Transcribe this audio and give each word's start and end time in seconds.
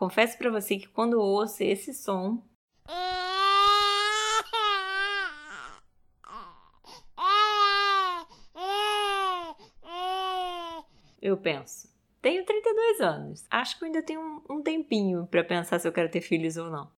Confesso 0.00 0.38
para 0.38 0.48
você 0.48 0.78
que 0.78 0.88
quando 0.88 1.20
ouço 1.20 1.62
esse 1.62 1.92
som, 1.92 2.42
eu 11.20 11.36
penso, 11.36 11.86
tenho 12.22 12.46
32 12.46 13.00
anos. 13.02 13.46
Acho 13.50 13.78
que 13.78 13.84
ainda 13.84 14.02
tenho 14.02 14.22
um, 14.22 14.54
um 14.54 14.62
tempinho 14.62 15.26
para 15.26 15.44
pensar 15.44 15.78
se 15.78 15.86
eu 15.86 15.92
quero 15.92 16.10
ter 16.10 16.22
filhos 16.22 16.56
ou 16.56 16.70
não. 16.70 16.90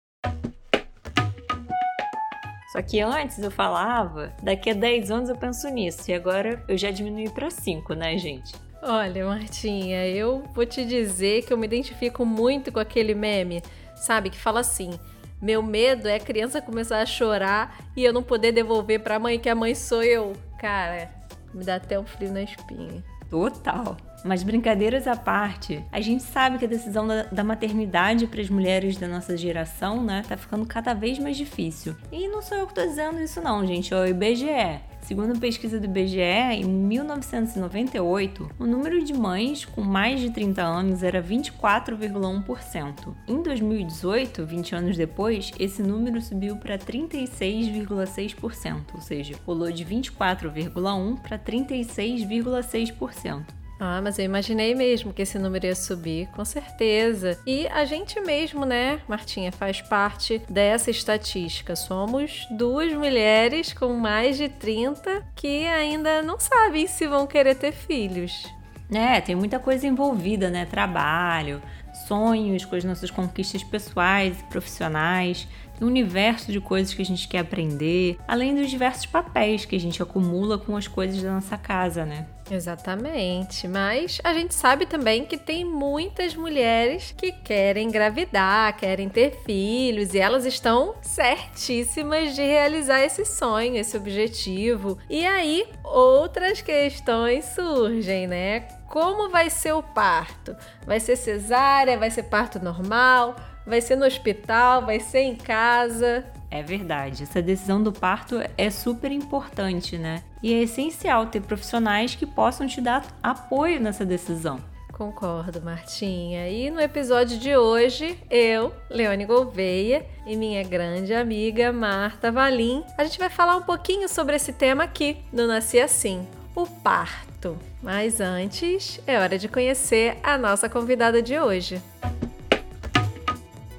Só 2.72 2.84
que 2.84 3.00
antes 3.00 3.40
eu 3.40 3.50
falava, 3.50 4.32
daqui 4.44 4.70
a 4.70 4.76
10 4.76 5.10
anos 5.10 5.30
eu 5.32 5.36
penso 5.40 5.68
nisso, 5.70 6.12
e 6.12 6.14
agora 6.14 6.64
eu 6.68 6.78
já 6.78 6.92
diminui 6.92 7.32
para 7.32 7.50
5, 7.50 7.96
né, 7.96 8.16
gente? 8.20 8.54
Olha, 8.82 9.26
Martinha, 9.26 10.08
eu 10.08 10.44
vou 10.56 10.66
te 10.66 10.84
dizer 10.84 11.44
que 11.44 11.54
eu 11.54 11.58
me 11.58 11.68
identifico 11.68 12.26
muito 12.26 12.72
com 12.72 12.80
aquele 12.80 13.14
meme, 13.14 13.62
sabe, 13.96 14.32
que 14.32 14.38
fala 14.40 14.62
assim: 14.62 15.00
meu 15.42 15.62
medo 15.62 16.08
é 16.08 16.16
a 16.16 16.20
criança 16.20 16.62
começar 16.62 17.00
a 17.00 17.06
chorar 17.06 17.78
e 17.96 18.04
eu 18.04 18.12
não 18.12 18.24
poder 18.24 18.52
devolver 18.52 19.00
para 19.02 19.16
a 19.16 19.20
mãe 19.20 19.40
que 19.40 19.50
a 19.50 19.56
mãe 19.56 19.76
sou 19.76 20.04
eu. 20.04 20.34
Cara, 20.60 21.10
me 21.54 21.64
dá 21.64 21.76
até 21.76 22.00
um 22.00 22.06
frio 22.06 22.32
na 22.32 22.42
espinha. 22.42 23.04
Total. 23.30 23.98
Mas 24.24 24.44
brincadeiras 24.44 25.08
à 25.08 25.16
parte, 25.16 25.84
a 25.92 26.00
gente 26.00 26.24
sabe 26.24 26.58
que 26.58 26.66
a 26.66 26.68
decisão 26.68 27.08
da, 27.08 27.24
da 27.24 27.44
maternidade 27.44 28.28
para 28.28 28.42
as 28.42 28.50
mulheres 28.50 28.98
da 28.98 29.08
nossa 29.08 29.36
geração, 29.36 30.04
né, 30.04 30.24
tá 30.28 30.38
ficando 30.38 30.66
cada 30.66 30.94
vez 30.94 31.18
mais 31.18 31.38
difícil. 31.38 31.96
E 32.12 32.28
não 32.28 32.42
sou 32.42 32.58
eu 32.58 32.68
que 32.68 32.74
tô 32.74 32.86
dizendo 32.86 33.20
isso 33.20 33.42
não, 33.42 33.66
gente, 33.66 33.94
é 33.94 33.98
o 33.98 34.06
IBGE. 34.06 34.82
Segundo 35.02 35.40
pesquisa 35.40 35.80
do 35.80 35.86
IBGE, 35.86 36.20
em 36.54 36.64
1998, 36.64 38.52
o 38.60 38.66
número 38.66 39.04
de 39.04 39.14
mães 39.14 39.66
com 39.66 39.82
mais 39.82 40.20
de 40.20 40.30
30 40.30 40.62
anos 40.62 41.02
era 41.02 41.20
24,1%. 41.22 43.16
Em 43.28 43.42
2018, 43.42 44.46
20 44.46 44.76
anos 44.76 44.96
depois, 44.96 45.52
esse 45.60 45.82
número 45.82 46.22
subiu 46.22 46.56
para 46.58 46.78
36,6%, 46.78 48.82
ou 48.94 49.02
seja, 49.02 49.36
pulou 49.44 49.72
de 49.72 49.84
24,1% 49.84 51.20
para 51.20 51.40
36,6%. 51.40 53.61
Ah, 53.84 54.00
mas 54.00 54.20
eu 54.20 54.26
imaginei 54.26 54.76
mesmo 54.76 55.12
que 55.12 55.24
esse 55.24 55.40
número 55.40 55.66
ia 55.66 55.74
subir, 55.74 56.28
com 56.36 56.46
certeza. 56.46 57.40
E 57.48 57.66
a 57.70 57.84
gente 57.84 58.22
mesmo, 58.22 58.64
né, 58.64 59.00
Martinha, 59.08 59.52
faz 59.52 59.82
parte 59.82 60.40
dessa 60.48 60.92
estatística. 60.92 61.76
Somos 61.76 62.46
duas 62.52 62.94
mulheres 62.94 63.74
com 63.74 63.92
mais 63.96 64.38
de 64.38 64.50
30 64.50 65.24
que 65.36 65.66
ainda 65.66 66.22
não 66.22 66.40
sabem 66.40 66.86
se 66.86 67.08
vão 67.08 67.26
querer 67.26 67.56
ter 67.56 67.72
filhos. 67.72 68.46
É, 68.92 69.20
tem 69.20 69.34
muita 69.34 69.58
coisa 69.58 69.88
envolvida, 69.88 70.52
né? 70.52 70.64
Trabalho, 70.66 71.60
sonhos 72.08 72.64
com 72.66 72.76
as 72.76 72.84
nossas 72.84 73.10
conquistas 73.10 73.64
pessoais 73.64 74.40
e 74.42 74.44
profissionais 74.44 75.48
universo 75.86 76.52
de 76.52 76.60
coisas 76.60 76.94
que 76.94 77.02
a 77.02 77.06
gente 77.06 77.28
quer 77.28 77.40
aprender, 77.40 78.18
além 78.28 78.56
dos 78.56 78.70
diversos 78.70 79.06
papéis 79.06 79.66
que 79.66 79.76
a 79.76 79.80
gente 79.80 80.02
acumula 80.02 80.58
com 80.58 80.76
as 80.76 80.88
coisas 80.88 81.22
da 81.22 81.34
nossa 81.34 81.58
casa, 81.58 82.06
né? 82.06 82.28
Exatamente, 82.50 83.66
mas 83.66 84.20
a 84.24 84.34
gente 84.34 84.54
sabe 84.54 84.86
também 84.86 85.24
que 85.24 85.38
tem 85.38 85.64
muitas 85.64 86.36
mulheres 86.36 87.14
que 87.18 87.32
querem 87.32 87.88
engravidar, 87.88 88.76
querem 88.76 89.08
ter 89.08 89.42
filhos 89.46 90.14
e 90.14 90.20
elas 90.20 90.46
estão 90.46 90.96
certíssimas 91.02 92.36
de 92.36 92.42
realizar 92.42 93.00
esse 93.02 93.24
sonho, 93.24 93.78
esse 93.78 93.96
objetivo. 93.96 94.98
E 95.10 95.26
aí 95.26 95.66
outras 95.84 96.62
questões 96.62 97.46
surgem, 97.46 98.28
né? 98.28 98.68
Como 98.90 99.30
vai 99.30 99.50
ser 99.50 99.72
o 99.72 99.82
parto? 99.82 100.54
Vai 100.86 101.00
ser 101.00 101.16
cesárea? 101.16 101.98
Vai 101.98 102.12
ser 102.12 102.24
parto 102.24 102.60
normal? 102.60 103.36
Vai 103.66 103.82
ser 103.82 103.96
no 103.96 104.06
hospital? 104.06 104.86
Vai 104.86 105.00
ser 105.00 105.22
em 105.22 105.36
casa? 105.36 106.26
É 106.50 106.62
verdade, 106.62 107.24
essa 107.24 107.42
decisão 107.42 107.82
do 107.82 107.94
parto 107.94 108.42
é 108.58 108.70
super 108.70 109.12
importante, 109.12 109.98
né? 109.98 110.22
E 110.44 110.54
é 110.54 110.64
essencial 110.64 111.28
ter 111.28 111.42
profissionais 111.42 112.14
que 112.14 112.26
possam 112.26 112.68
te 112.68 112.82
dar 112.82 113.06
apoio 113.24 113.80
nessa 113.80 114.06
decisão. 114.06 114.60
Concordo, 114.92 115.62
Martinha. 115.62 116.48
E 116.50 116.70
no 116.70 116.80
episódio 116.80 117.40
de 117.40 117.56
hoje, 117.56 118.20
eu, 118.30 118.74
Leone 118.90 119.26
Gouveia, 119.26 120.06
e 120.28 120.36
minha 120.36 120.62
grande 120.62 121.14
amiga 121.14 121.72
Marta 121.72 122.32
Valim, 122.32 122.84
a 122.98 123.04
gente 123.04 123.18
vai 123.18 123.30
falar 123.30 123.56
um 123.56 123.64
pouquinho 123.64 124.08
sobre 124.08 124.36
esse 124.36 124.54
tema 124.54 124.84
aqui 124.84 125.18
no 125.32 125.48
Nasci 125.48 125.80
Assim, 125.80 126.28
o 126.54 126.68
parto. 126.68 127.58
Mas 127.82 128.20
antes, 128.20 129.00
é 129.08 129.18
hora 129.18 129.40
de 129.40 129.48
conhecer 129.48 130.18
a 130.22 130.38
nossa 130.38 130.70
convidada 130.70 131.22
de 131.22 131.40
hoje. 131.40 131.82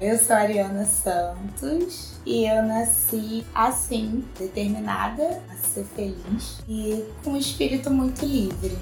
Eu 0.03 0.17
sou 0.17 0.35
a 0.35 0.39
Ariana 0.39 0.83
Santos 0.83 2.19
e 2.25 2.45
eu 2.45 2.61
nasci 2.63 3.45
assim, 3.55 4.25
determinada 4.37 5.41
a 5.49 5.55
ser 5.55 5.85
feliz 5.85 6.61
e 6.67 7.05
com 7.23 7.29
um 7.29 7.37
espírito 7.37 7.89
muito 7.89 8.25
livre. 8.25 8.73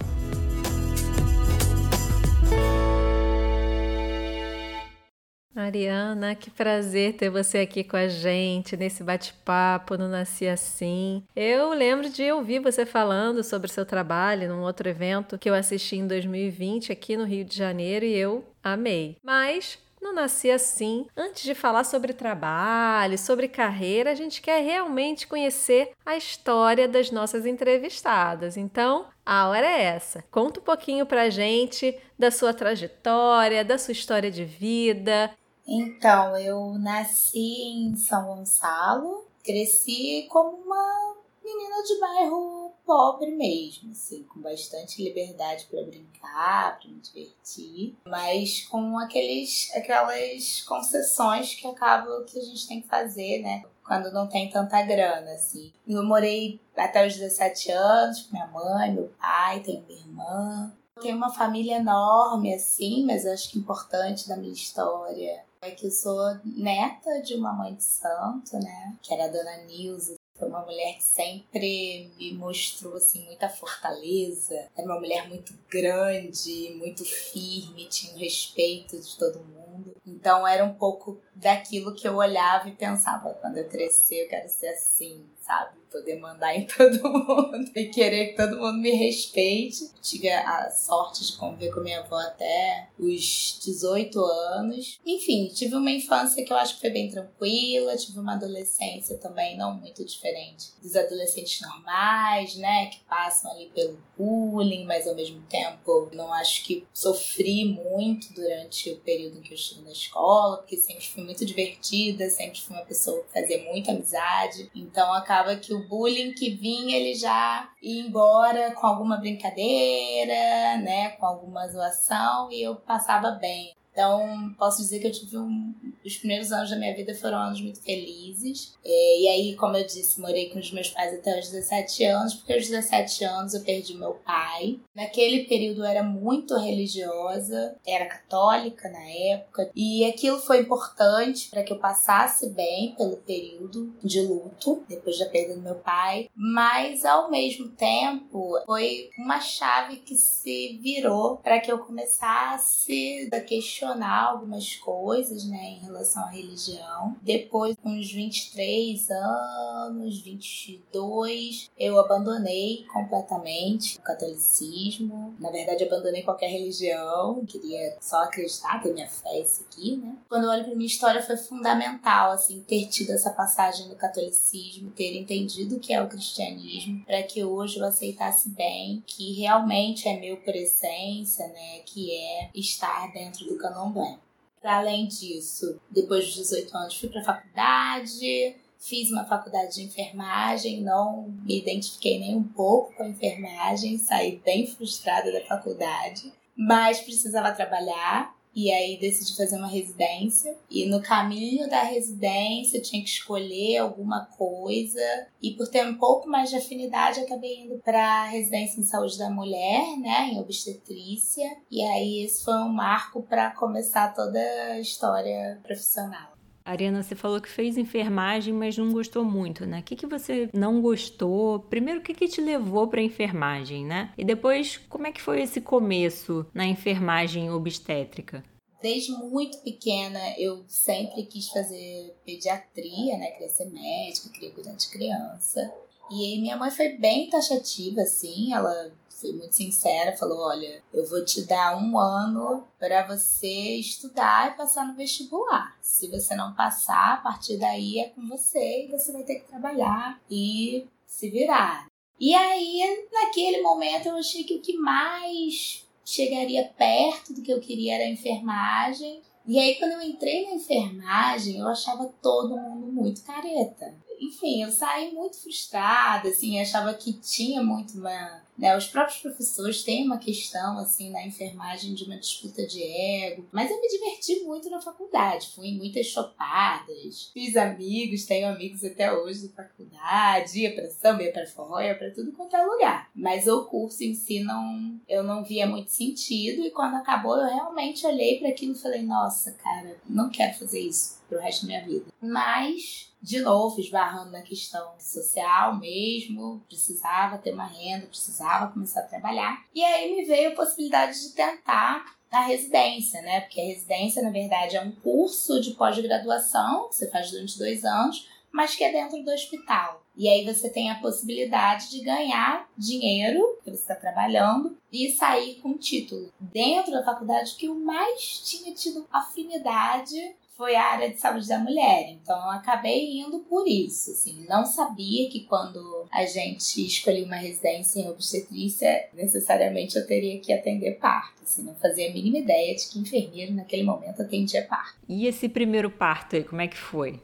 Mariana, 5.54 6.34
que 6.34 6.50
prazer 6.50 7.14
ter 7.14 7.30
você 7.30 7.60
aqui 7.60 7.84
com 7.84 7.98
a 7.98 8.08
gente 8.08 8.76
nesse 8.76 9.04
bate-papo 9.04 9.96
no 10.00 10.08
Nasci 10.08 10.48
Assim. 10.48 11.24
Eu 11.36 11.70
lembro 11.70 12.10
de 12.10 12.32
ouvir 12.32 12.58
você 12.58 12.84
falando 12.84 13.44
sobre 13.44 13.72
seu 13.72 13.86
trabalho 13.86 14.50
num 14.50 14.64
outro 14.64 14.90
evento 14.90 15.38
que 15.38 15.48
eu 15.48 15.54
assisti 15.54 15.98
em 15.98 16.08
2020 16.08 16.92
aqui 16.92 17.16
no 17.16 17.26
Rio 17.26 17.46
de 17.46 17.56
Janeiro 17.56 18.06
e 18.06 18.18
eu 18.18 18.44
amei. 18.64 19.18
Mas 19.24 19.78
não 20.02 20.14
Nasci 20.14 20.52
Assim, 20.52 21.06
antes 21.16 21.44
de 21.44 21.56
falar 21.56 21.84
sobre 21.84 22.14
trabalho, 22.14 23.18
sobre 23.18 23.48
carreira, 23.48 24.12
a 24.12 24.16
gente 24.16 24.42
quer 24.42 24.62
realmente 24.62 25.28
conhecer 25.28 25.92
a 26.06 26.18
história 26.18 26.88
das 26.88 27.12
nossas 27.12 27.46
entrevistadas. 27.46 28.58
Então, 28.58 29.06
a 29.26 29.48
hora 29.48 29.66
é 29.66 29.84
essa. 29.84 30.24
Conta 30.32 30.60
um 30.60 30.64
pouquinho 30.64 31.06
pra 31.06 31.30
gente 31.30 31.98
da 32.18 32.32
sua 32.32 32.54
trajetória, 32.54 33.64
da 33.64 33.78
sua 33.78 33.92
história 33.92 34.30
de 34.30 34.44
vida. 34.44 35.32
Então, 35.68 36.36
eu 36.38 36.74
nasci 36.80 37.40
em 37.40 37.96
São 37.96 38.26
Gonçalo, 38.26 39.28
cresci 39.44 40.28
como 40.30 40.58
uma 40.58 41.21
menina 41.44 41.84
de 41.84 42.00
bairro 42.00 42.74
pobre 42.86 43.32
mesmo, 43.32 43.92
assim, 43.92 44.24
com 44.24 44.40
bastante 44.42 45.04
liberdade 45.04 45.66
para 45.70 45.84
brincar, 45.84 46.80
para 46.80 46.90
me 46.90 47.00
divertir, 47.00 47.96
mas 48.06 48.64
com 48.68 48.98
aqueles, 48.98 49.72
aquelas 49.76 50.62
concessões 50.62 51.56
que 51.56 51.68
acabam 51.68 52.24
que 52.26 52.38
a 52.38 52.44
gente 52.44 52.68
tem 52.68 52.82
que 52.82 52.88
fazer, 52.88 53.42
né? 53.42 53.64
Quando 53.84 54.12
não 54.12 54.28
tem 54.28 54.50
tanta 54.50 54.82
grana, 54.84 55.32
assim. 55.32 55.74
Eu 55.88 56.04
morei 56.04 56.60
até 56.76 57.06
os 57.06 57.16
17 57.16 57.72
anos 57.72 58.24
com 58.24 58.34
minha 58.34 58.48
mãe, 58.48 58.94
meu 58.94 59.12
pai, 59.20 59.62
tenho 59.62 59.84
minha 59.88 60.00
irmã. 60.00 60.74
Tenho 61.02 61.18
uma 61.18 61.34
família 61.34 61.78
enorme, 61.78 62.54
assim, 62.54 63.06
mas 63.06 63.26
acho 63.26 63.50
que 63.50 63.58
importante 63.58 64.30
da 64.30 64.38
minha 64.38 64.54
história 64.54 65.44
é 65.64 65.72
que 65.72 65.86
eu 65.86 65.92
sou 65.92 66.20
neta 66.44 67.22
de 67.22 67.36
uma 67.36 67.54
mãe 67.54 67.76
de 67.76 67.84
santo, 67.84 68.58
né? 68.58 68.96
Que 69.02 69.14
era 69.14 69.26
a 69.26 69.28
dona 69.28 69.58
Nilza, 69.68 70.16
uma 70.52 70.66
mulher 70.66 70.96
que 70.98 71.04
sempre 71.04 72.12
me 72.18 72.34
mostrou 72.34 72.96
assim 72.96 73.26
muita 73.26 73.50
fortaleza. 73.50 74.70
Era 74.78 74.86
uma 74.86 75.00
mulher 75.00 75.28
muito 75.28 75.54
grande, 75.70 76.76
muito 76.78 77.04
firme, 77.04 77.88
tinha 77.90 78.14
o 78.14 78.20
respeito 78.20 79.00
de 79.00 79.18
todo 79.18 79.40
mundo. 79.40 79.96
Então 80.06 80.46
era 80.48 80.64
um 80.64 80.74
pouco 80.74 81.20
daquilo 81.42 81.94
que 81.94 82.08
eu 82.08 82.16
olhava 82.16 82.70
e 82.70 82.74
pensava, 82.74 83.34
quando 83.34 83.58
eu 83.58 83.68
crescer 83.68 84.24
eu 84.24 84.30
quero 84.30 84.48
ser 84.48 84.68
assim, 84.68 85.26
sabe? 85.42 85.82
Poder 85.92 86.18
mandar 86.20 86.56
em 86.56 86.66
todo 86.72 87.04
mundo 87.04 87.70
e 87.76 87.86
querer 87.88 88.28
que 88.28 88.38
todo 88.38 88.58
mundo 88.58 88.78
me 88.78 88.92
respeite. 88.92 89.92
Tive 90.02 90.30
a 90.30 90.72
sorte 90.72 91.26
de 91.26 91.36
conviver 91.36 91.74
com 91.74 91.82
minha 91.82 92.00
avó 92.00 92.18
até 92.18 92.88
os 92.98 93.60
18 93.62 94.18
anos. 94.24 95.00
Enfim, 95.06 95.52
tive 95.54 95.76
uma 95.76 95.92
infância 95.92 96.46
que 96.46 96.54
eu 96.54 96.58
acho 96.58 96.76
que 96.76 96.82
foi 96.82 96.92
bem 96.92 97.10
tranquila, 97.10 97.98
tive 97.98 98.20
uma 98.20 98.36
adolescência 98.36 99.18
também 99.18 99.58
não 99.58 99.74
muito 99.74 100.06
diferente 100.06 100.72
dos 100.82 100.96
adolescentes 100.96 101.60
normais, 101.60 102.56
né? 102.56 102.86
Que 102.86 103.00
passam 103.04 103.52
ali 103.52 103.70
pelo 103.76 104.00
bullying, 104.18 104.86
mas 104.86 105.08
ao 105.08 105.16
mesmo 105.16 105.42
tempo 105.50 106.10
não 106.14 106.32
acho 106.34 106.64
que 106.64 106.88
sofri 106.94 107.66
muito 107.66 108.34
durante 108.34 108.92
o 108.92 108.98
período 108.98 109.40
em 109.40 109.42
que 109.42 109.52
eu 109.52 109.56
estive 109.56 109.82
na 109.82 109.92
escola, 109.92 110.58
porque 110.58 110.78
sempre 110.78 111.06
fui 111.06 111.24
muito 111.32 111.46
divertida, 111.46 112.30
sempre 112.30 112.60
fui 112.60 112.76
uma 112.76 112.86
pessoa 112.86 113.24
que 113.24 113.34
fazia 113.34 113.64
muita 113.64 113.92
amizade. 113.92 114.70
Então 114.76 115.14
acaba 115.14 115.56
que 115.56 115.74
o 115.74 115.88
bullying 115.88 116.34
que 116.34 116.52
vinha, 116.52 116.98
ele 116.98 117.16
já 117.16 117.70
ia 117.82 118.02
embora 118.06 118.72
com 118.72 118.86
alguma 118.86 119.18
brincadeira, 119.18 120.78
né, 120.84 121.12
com 121.12 121.26
alguma 121.26 121.68
zoação 121.68 122.52
e 122.52 122.62
eu 122.62 122.76
passava 122.76 123.32
bem. 123.32 123.74
Então, 123.92 124.54
posso 124.58 124.82
dizer 124.82 125.00
que 125.00 125.08
eu 125.08 125.12
tive 125.12 125.38
um. 125.38 125.74
Os 126.04 126.18
primeiros 126.18 126.52
anos 126.52 126.70
da 126.70 126.78
minha 126.78 126.96
vida 126.96 127.14
foram 127.14 127.38
anos 127.38 127.62
muito 127.62 127.82
felizes. 127.82 128.74
É, 128.84 129.20
e 129.20 129.28
aí, 129.28 129.56
como 129.56 129.76
eu 129.76 129.86
disse, 129.86 130.20
morei 130.20 130.50
com 130.50 130.60
os 130.60 130.72
meus 130.72 130.90
pais 130.90 131.14
até 131.14 131.38
os 131.38 131.50
17 131.50 132.06
anos, 132.06 132.34
porque 132.34 132.54
aos 132.54 132.68
17 132.68 133.24
anos 133.26 133.54
eu 133.54 133.62
perdi 133.62 133.94
meu 133.96 134.14
pai. 134.14 134.80
Naquele 134.96 135.44
período 135.44 135.82
eu 135.82 135.86
era 135.86 136.04
muito 136.04 136.56
religiosa, 136.58 137.76
era 137.86 138.06
católica 138.06 138.90
na 138.90 139.04
época, 139.34 139.70
e 139.76 140.06
aquilo 140.06 140.40
foi 140.40 140.62
importante 140.62 141.50
para 141.50 141.64
que 141.64 141.74
eu 141.74 141.78
passasse 141.78 142.50
bem 142.50 142.96
pelo 142.96 143.18
período 143.18 143.94
de 144.04 144.22
luto, 144.22 144.84
depois 144.88 145.20
da 145.20 145.26
perda 145.26 145.56
do 145.56 145.62
meu 145.62 145.76
pai, 145.76 146.30
mas 146.36 147.06
ao 147.06 147.30
mesmo 147.30 147.70
tempo 147.70 148.60
foi 148.66 149.10
uma 149.18 149.40
chave 149.40 149.98
que 149.98 150.16
se 150.16 150.80
virou 150.82 151.38
para 151.38 151.60
que 151.60 151.72
eu 151.72 151.80
começasse 151.80 153.30
a 153.32 153.40
questionar 153.40 153.81
questionar 153.82 154.30
algumas 154.30 154.76
coisas, 154.76 155.46
né, 155.46 155.72
em 155.72 155.80
relação 155.80 156.24
à 156.24 156.30
religião. 156.30 157.16
Depois, 157.22 157.76
com 157.82 157.90
uns 157.90 158.12
23 158.12 159.10
anos, 159.10 160.22
22, 160.22 161.72
eu 161.78 162.00
abandonei 162.00 162.86
completamente 162.94 163.98
o 163.98 164.02
catolicismo. 164.02 165.36
Na 165.40 165.50
verdade, 165.50 165.84
abandonei 165.84 166.22
qualquer 166.22 166.50
religião, 166.50 167.44
queria 167.46 167.98
só 168.00 168.24
acreditar, 168.24 168.82
ter 168.82 168.94
minha 168.94 169.10
fé, 169.10 169.42
isso 169.42 169.66
aqui, 169.68 169.98
né? 169.98 170.16
Quando 170.30 170.44
eu 170.44 170.52
olho 170.52 170.64
para 170.64 170.76
minha 170.76 170.88
história, 170.88 171.22
foi 171.22 171.38
fundamental, 171.38 172.32
assim, 172.32 172.62
ter 172.62 172.88
tido 172.88 173.12
essa 173.12 173.32
passagem 173.32 173.90
do 173.90 173.96
catolicismo, 173.96 174.92
ter 174.92 175.18
entendido 175.18 175.78
o 175.78 175.80
que 175.80 175.94
é 175.94 176.02
o 176.02 176.08
cristianismo, 176.08 177.04
para 177.06 177.24
que 177.24 177.44
hoje 177.44 177.80
eu 177.80 177.86
aceitasse 177.86 178.50
bem 178.50 179.04
que 179.08 179.34
realmente 179.34 180.08
é 180.08 180.20
meu 180.20 180.38
por 180.38 180.56
essência, 180.56 181.48
né, 181.48 181.80
que 181.86 182.12
é 182.12 182.50
estar 182.54 183.12
dentro 183.12 183.46
do 183.48 183.58
candomblé. 183.72 184.18
Para 184.62 184.78
além 184.78 185.08
disso, 185.08 185.80
depois 185.90 186.26
dos 186.26 186.36
18 186.36 186.78
anos, 186.78 187.00
fui 187.00 187.10
para 187.10 187.22
a 187.22 187.26
faculdade, 187.26 188.56
fiz 188.78 189.10
uma 189.10 189.26
faculdade 189.26 189.76
de 189.76 189.84
enfermagem, 189.84 190.82
não 190.82 191.30
me 191.44 191.60
identifiquei 191.60 192.20
nem 192.20 192.36
um 192.36 192.44
pouco 192.44 192.94
com 192.96 193.04
a 193.04 193.10
enfermagem, 193.10 193.98
saí 193.98 194.40
bem 194.44 194.68
frustrada 194.68 195.32
da 195.32 195.42
faculdade, 195.46 196.32
mas 196.56 197.00
precisava 197.00 197.52
trabalhar 197.52 198.36
e 198.56 198.72
aí 198.72 198.98
decidi 199.00 199.36
fazer 199.36 199.58
uma 199.58 199.68
residência. 199.68 200.56
E 200.70 200.86
no 200.86 201.02
caminho 201.02 201.70
da 201.70 201.84
residência 201.84 202.82
tinha 202.82 203.02
que 203.02 203.10
escolher 203.10 203.78
alguma 203.78 204.26
coisa. 204.38 205.02
E 205.42 205.52
por 205.52 205.68
ter 205.68 205.86
um 205.86 205.98
pouco 205.98 206.28
mais 206.28 206.50
de 206.50 206.58
afinidade, 206.58 207.20
acabei 207.20 207.62
indo 207.64 207.78
para 207.80 208.26
residência 208.26 208.80
em 208.80 208.84
saúde 208.84 209.18
da 209.18 209.30
mulher, 209.30 209.98
né, 209.98 210.32
em 210.32 210.40
obstetrícia. 210.40 211.50
E 211.70 211.82
aí 211.82 212.24
esse 212.24 212.44
foi 212.44 212.56
um 212.56 212.70
marco 212.70 213.24
para 213.24 213.52
começar 213.52 214.14
toda 214.14 214.40
a 214.40 214.80
história 214.80 215.60
profissional. 215.64 216.41
Ariana, 216.66 217.04
você 217.04 217.16
falou 217.16 217.42
que 217.42 217.50
fez 217.50 217.78
enfermagem, 217.78 218.54
mas 218.54 218.78
não 218.78 218.92
gostou 218.92 219.24
muito, 219.24 219.66
né? 219.66 219.80
O 219.80 219.84
que, 219.84 219.96
que 219.96 220.08
você 220.08 220.50
não 220.54 220.82
gostou? 220.82 221.60
Primeiro, 221.60 222.00
o 222.00 222.04
que, 222.04 222.14
que 222.14 222.28
te 222.28 222.42
levou 222.42 222.88
para 222.88 223.02
enfermagem, 223.02 223.86
né? 223.86 224.14
E 224.18 224.24
depois, 224.24 224.78
como 224.78 225.08
é 225.08 225.12
que 225.12 225.22
foi 225.22 225.42
esse 225.42 225.62
começo 225.62 226.46
na 226.54 226.66
enfermagem 226.66 227.52
obstétrica? 227.52 228.44
Desde 228.82 229.12
muito 229.12 229.60
pequena, 229.60 230.20
eu 230.40 230.64
sempre 230.68 231.24
quis 231.24 231.50
fazer 231.50 232.16
pediatria, 232.26 233.18
né? 233.18 233.28
Queria 233.32 233.50
ser 233.50 233.70
médica, 233.70 234.30
queria 234.30 234.52
cuidar 234.52 234.74
de 234.74 234.90
criança. 234.90 235.72
E 236.10 236.42
minha 236.42 236.58
mãe 236.58 236.72
foi 236.72 236.98
bem 236.98 237.30
taxativa, 237.30 238.02
assim. 238.02 238.54
Ela 238.54 238.92
foi 239.22 239.32
muito 239.34 239.56
sincera, 239.56 240.18
falou: 240.18 240.40
olha, 240.40 240.84
eu 240.92 241.08
vou 241.08 241.24
te 241.24 241.46
dar 241.46 241.78
um 241.78 241.98
ano 241.98 242.68
para 242.80 243.06
você 243.08 243.76
estudar 243.76 244.52
e 244.52 244.58
passar 244.58 244.88
no 244.88 244.96
vestibular. 244.96 245.78
Se 245.82 246.08
você 246.08 246.36
não 246.36 246.54
passar, 246.56 247.14
a 247.14 247.18
partir 247.18 247.58
daí 247.58 248.00
é 248.00 248.10
com 248.10 248.28
você 248.28 248.86
e 248.86 248.92
você 248.92 249.12
vai 249.12 249.24
ter 249.24 249.36
que 249.36 249.48
trabalhar 249.48 250.20
e 250.30 250.88
se 251.06 251.30
virar. 251.30 251.86
E 252.20 252.34
aí, 252.34 253.08
naquele 253.12 253.62
momento, 253.62 254.08
eu 254.08 254.16
achei 254.16 254.44
que 254.44 254.56
o 254.56 254.62
que 254.62 254.78
mais 254.78 255.88
chegaria 256.06 256.72
perto 256.78 257.34
do 257.34 257.42
que 257.42 257.52
eu 257.52 257.60
queria 257.60 257.96
era 257.96 258.04
a 258.04 258.10
enfermagem. 258.10 259.22
E 259.48 259.58
aí, 259.58 259.76
quando 259.76 259.94
eu 259.94 260.02
entrei 260.02 260.46
na 260.46 260.56
enfermagem, 260.56 261.58
eu 261.58 261.68
achava 261.68 262.14
todo 262.22 262.58
mundo 262.58 262.92
muito 262.92 263.24
careta. 263.24 263.96
Enfim, 264.20 264.62
eu 264.62 264.72
saí 264.72 265.12
muito 265.12 265.42
frustrada, 265.42 266.30
assim, 266.30 266.62
achava 266.62 266.94
que 266.94 267.14
tinha 267.14 267.64
muito 267.64 267.98
uma 267.98 268.44
né? 268.62 268.78
Os 268.78 268.86
próprios 268.86 269.20
professores 269.20 269.84
têm 269.84 270.06
uma 270.06 270.20
questão, 270.20 270.78
assim, 270.78 271.10
na 271.10 271.26
enfermagem 271.26 271.96
de 271.96 272.04
uma 272.04 272.16
disputa 272.16 272.64
de 272.68 272.84
ego. 272.84 273.48
Mas 273.52 273.72
eu 273.72 273.82
me 273.82 273.88
diverti 273.88 274.44
muito 274.44 274.70
na 274.70 274.80
faculdade. 274.80 275.50
Fui 275.56 275.70
em 275.70 275.78
muitas 275.78 276.06
chopadas. 276.06 277.32
Fiz 277.34 277.58
amigos, 277.58 278.28
tenho 278.28 278.48
amigos 278.48 278.86
até 278.86 279.12
hoje 279.12 279.48
da 279.48 279.64
faculdade. 279.64 280.60
Ia 280.60 280.76
pra 280.76 280.92
samba, 280.92 281.24
ia 281.24 281.34
pra 281.34 281.48
forró, 281.48 281.82
ia 281.82 281.96
pra 281.96 282.12
tudo 282.12 282.32
quanto 282.34 282.56
é 282.56 282.64
lugar. 282.64 283.10
Mas 283.16 283.48
o 283.48 283.66
curso 283.66 284.04
em 284.04 284.14
si, 284.14 284.42
não, 284.42 285.00
eu 285.10 285.24
não 285.24 285.44
via 285.44 285.66
muito 285.66 285.90
sentido. 285.90 286.64
E 286.64 286.70
quando 286.70 286.98
acabou, 286.98 287.38
eu 287.38 287.48
realmente 287.48 288.06
olhei 288.06 288.38
para 288.38 288.50
aquilo 288.50 288.74
e 288.74 288.80
falei, 288.80 289.02
nossa, 289.02 289.54
cara, 289.54 289.98
não 290.08 290.30
quero 290.30 290.54
fazer 290.60 290.82
isso 290.82 291.20
pro 291.28 291.40
resto 291.40 291.64
da 291.64 291.68
minha 291.68 291.84
vida. 291.84 292.06
Mas 292.22 293.12
de 293.22 293.40
novo, 293.40 293.80
esbarrando 293.80 294.32
na 294.32 294.42
questão 294.42 294.94
social 294.98 295.78
mesmo, 295.78 296.60
precisava 296.68 297.38
ter 297.38 297.54
uma 297.54 297.68
renda, 297.68 298.08
precisava 298.08 298.51
começar 298.74 299.02
a 299.02 299.08
trabalhar. 299.08 299.64
E 299.74 299.84
aí 299.84 300.16
me 300.16 300.26
veio 300.26 300.52
a 300.52 300.56
possibilidade 300.56 301.22
de 301.22 301.34
tentar 301.34 302.04
a 302.32 302.42
residência, 302.42 303.22
né? 303.22 303.42
Porque 303.42 303.60
a 303.60 303.66
residência, 303.66 304.22
na 304.22 304.30
verdade, 304.30 304.78
é 304.78 304.82
um 304.82 304.92
curso 304.92 305.60
de 305.60 305.72
pós-graduação 305.72 306.88
que 306.88 306.96
você 306.96 307.10
faz 307.10 307.30
durante 307.30 307.58
dois 307.58 307.84
anos, 307.84 308.30
mas 308.52 308.76
que 308.76 308.84
é 308.84 308.92
dentro 308.92 309.22
do 309.24 309.32
hospital. 309.32 310.02
E 310.16 310.28
aí 310.28 310.46
você 310.46 310.70
tem 310.70 310.92
a 310.92 311.00
possibilidade 311.00 311.90
de 311.90 312.04
ganhar 312.04 312.70
dinheiro, 312.78 313.60
que 313.64 313.72
você 313.72 313.82
está 313.82 313.96
trabalhando, 313.96 314.78
e 314.92 315.10
sair 315.12 315.56
com 315.62 315.78
título. 315.78 316.32
Dentro 316.40 316.92
da 316.92 317.04
faculdade, 317.04 317.56
que 317.56 317.66
eu 317.66 317.76
mais 317.76 318.40
tinha 318.40 318.74
tido 318.74 319.08
afinidade 319.12 320.36
foi 320.62 320.76
a 320.76 320.92
área 320.92 321.10
de 321.10 321.20
saúde 321.20 321.48
da 321.48 321.58
mulher. 321.58 322.12
Então 322.12 322.38
eu 322.38 322.52
acabei 322.52 323.20
indo 323.20 323.40
por 323.40 323.68
isso. 323.68 324.12
Assim, 324.12 324.46
não 324.48 324.64
sabia 324.64 325.28
que 325.28 325.46
quando 325.46 326.08
a 326.12 326.24
gente 326.28 326.86
escolhia 326.86 327.26
uma 327.26 327.38
residência 327.38 328.00
em 328.00 328.08
obstetrícia, 328.08 329.10
necessariamente 329.12 329.98
eu 329.98 330.06
teria 330.06 330.40
que 330.40 330.54
atender 330.54 331.00
parto. 331.00 331.42
Assim, 331.42 331.64
não 331.64 331.74
fazia 331.74 332.08
a 332.08 332.14
mínima 332.14 332.38
ideia 332.38 332.76
de 332.76 332.88
que 332.88 333.00
enfermeiro 333.00 333.54
naquele 333.54 333.82
momento 333.82 334.22
atendia 334.22 334.64
parto. 334.68 335.00
E 335.10 335.26
esse 335.26 335.50
primeiro 335.50 335.90
parto 335.90 336.36
aí, 336.36 336.44
como 336.44 336.62
é 336.62 336.68
que 336.68 336.78
foi? 336.78 337.20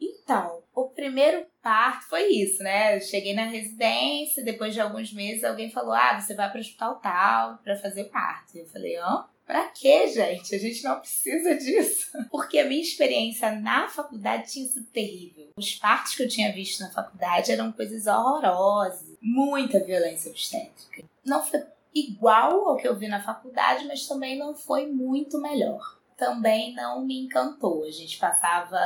Então, 0.00 0.60
o 0.74 0.86
primeiro 0.88 1.46
parto 1.62 2.08
foi 2.08 2.26
isso, 2.26 2.60
né? 2.64 2.96
Eu 2.96 3.00
cheguei 3.00 3.34
na 3.34 3.44
residência, 3.44 4.44
depois 4.44 4.74
de 4.74 4.80
alguns 4.80 5.12
meses 5.12 5.44
alguém 5.44 5.70
falou: 5.70 5.92
"Ah, 5.92 6.20
você 6.20 6.34
vai 6.34 6.48
para 6.48 6.58
o 6.58 6.60
hospital 6.60 6.96
tal 6.96 7.58
para 7.58 7.76
fazer 7.76 8.04
parto". 8.04 8.58
Eu 8.58 8.66
falei: 8.66 8.96
"Hã?" 8.96 9.26
Pra 9.50 9.66
quê, 9.66 10.06
gente? 10.06 10.54
A 10.54 10.58
gente 10.60 10.84
não 10.84 11.00
precisa 11.00 11.56
disso. 11.56 12.06
Porque 12.30 12.56
a 12.56 12.64
minha 12.64 12.80
experiência 12.80 13.50
na 13.50 13.88
faculdade 13.88 14.52
tinha 14.52 14.68
sido 14.68 14.86
terrível. 14.86 15.48
Os 15.56 15.74
partos 15.74 16.14
que 16.14 16.22
eu 16.22 16.28
tinha 16.28 16.52
visto 16.52 16.78
na 16.78 16.92
faculdade 16.92 17.50
eram 17.50 17.72
coisas 17.72 18.06
horrorosas. 18.06 19.16
Muita 19.20 19.80
violência 19.80 20.30
obstétrica. 20.30 21.02
Não 21.24 21.44
foi 21.44 21.64
igual 21.92 22.68
ao 22.68 22.76
que 22.76 22.86
eu 22.86 22.96
vi 22.96 23.08
na 23.08 23.20
faculdade, 23.20 23.88
mas 23.88 24.06
também 24.06 24.38
não 24.38 24.54
foi 24.54 24.86
muito 24.86 25.36
melhor 25.40 25.99
também 26.20 26.74
não 26.74 27.02
me 27.02 27.18
encantou. 27.18 27.82
A 27.84 27.90
gente 27.90 28.18
passava 28.18 28.78